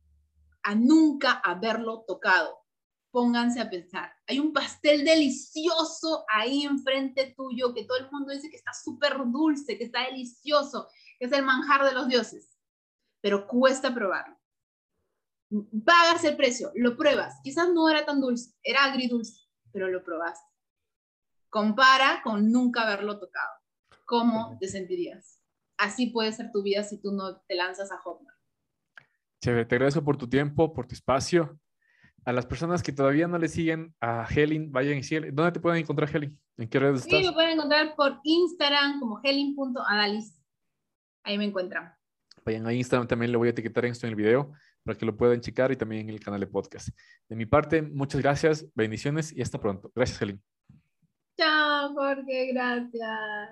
a 0.65 0.75
nunca 0.75 1.41
haberlo 1.43 2.03
tocado. 2.05 2.59
Pónganse 3.11 3.61
a 3.61 3.69
pensar, 3.69 4.11
hay 4.27 4.39
un 4.39 4.51
pastel 4.51 5.05
delicioso 5.05 6.25
ahí 6.27 6.63
enfrente 6.63 7.33
tuyo 7.37 7.73
que 7.73 7.85
todo 7.85 7.97
el 7.97 8.11
mundo 8.11 8.33
dice 8.33 8.49
que 8.49 8.57
está 8.57 8.73
súper 8.73 9.15
dulce, 9.27 9.77
que 9.77 9.85
está 9.85 10.03
delicioso, 10.03 10.89
que 11.17 11.27
es 11.27 11.31
el 11.31 11.45
manjar 11.45 11.85
de 11.85 11.93
los 11.93 12.09
dioses, 12.09 12.57
pero 13.21 13.47
cuesta 13.47 13.93
probarlo 13.93 14.35
pagas 15.85 16.23
el 16.23 16.35
precio, 16.35 16.71
lo 16.75 16.97
pruebas. 16.97 17.39
Quizás 17.43 17.69
no 17.69 17.89
era 17.89 18.05
tan 18.05 18.19
dulce, 18.19 18.53
era 18.63 18.85
agridulce, 18.85 19.47
pero 19.71 19.87
lo 19.87 20.03
probaste. 20.03 20.49
Compara 21.49 22.21
con 22.23 22.51
nunca 22.51 22.83
haberlo 22.83 23.19
tocado. 23.19 23.51
¿Cómo 24.05 24.57
te 24.59 24.67
sentirías? 24.67 25.39
Así 25.77 26.07
puede 26.07 26.31
ser 26.31 26.51
tu 26.51 26.61
vida 26.63 26.83
si 26.83 27.01
tú 27.01 27.11
no 27.11 27.41
te 27.41 27.55
lanzas 27.55 27.91
a 27.91 27.97
Hotmart. 27.97 28.34
Chévere, 29.45 29.65
te 29.65 29.75
agradezco 29.75 30.03
por 30.03 30.17
tu 30.17 30.27
tiempo, 30.27 30.73
por 30.73 30.87
tu 30.87 30.95
espacio. 30.95 31.59
A 32.25 32.33
las 32.33 32.47
personas 32.47 32.81
que 32.81 32.91
todavía 32.91 33.27
no 33.27 33.37
le 33.37 33.47
siguen 33.47 33.93
a 34.01 34.25
Helen, 34.27 34.71
vayan 34.71 34.97
y 34.97 35.03
siguen. 35.03 35.35
¿Dónde 35.35 35.51
te 35.51 35.59
pueden 35.59 35.83
encontrar, 35.83 36.09
Helen? 36.11 36.35
¿En 36.57 36.67
qué 36.67 36.79
redes 36.79 37.01
estás? 37.01 37.19
Sí, 37.19 37.27
me 37.27 37.31
pueden 37.31 37.51
encontrar 37.51 37.95
por 37.95 38.19
Instagram 38.23 38.99
como 38.99 39.21
helen.adalis. 39.23 40.41
Ahí 41.23 41.37
me 41.37 41.45
encuentran. 41.45 41.93
Vayan 42.43 42.65
a 42.65 42.73
Instagram, 42.73 43.07
también 43.07 43.31
lo 43.31 43.37
voy 43.37 43.49
a 43.49 43.51
etiquetar 43.51 43.85
esto 43.85 44.07
en 44.07 44.13
el 44.13 44.15
video 44.15 44.51
para 44.83 44.97
que 44.97 45.05
lo 45.05 45.15
puedan 45.15 45.39
checar 45.41 45.71
y 45.71 45.75
también 45.75 46.09
en 46.09 46.15
el 46.15 46.19
canal 46.19 46.39
de 46.39 46.47
podcast. 46.47 46.89
De 47.29 47.35
mi 47.35 47.45
parte, 47.45 47.83
muchas 47.83 48.21
gracias, 48.23 48.65
bendiciones 48.73 49.31
y 49.31 49.43
hasta 49.43 49.59
pronto. 49.59 49.91
Gracias, 49.93 50.19
Helen. 50.23 50.41
Chao, 51.37 51.93
Jorge, 51.93 52.51
gracias. 52.51 53.51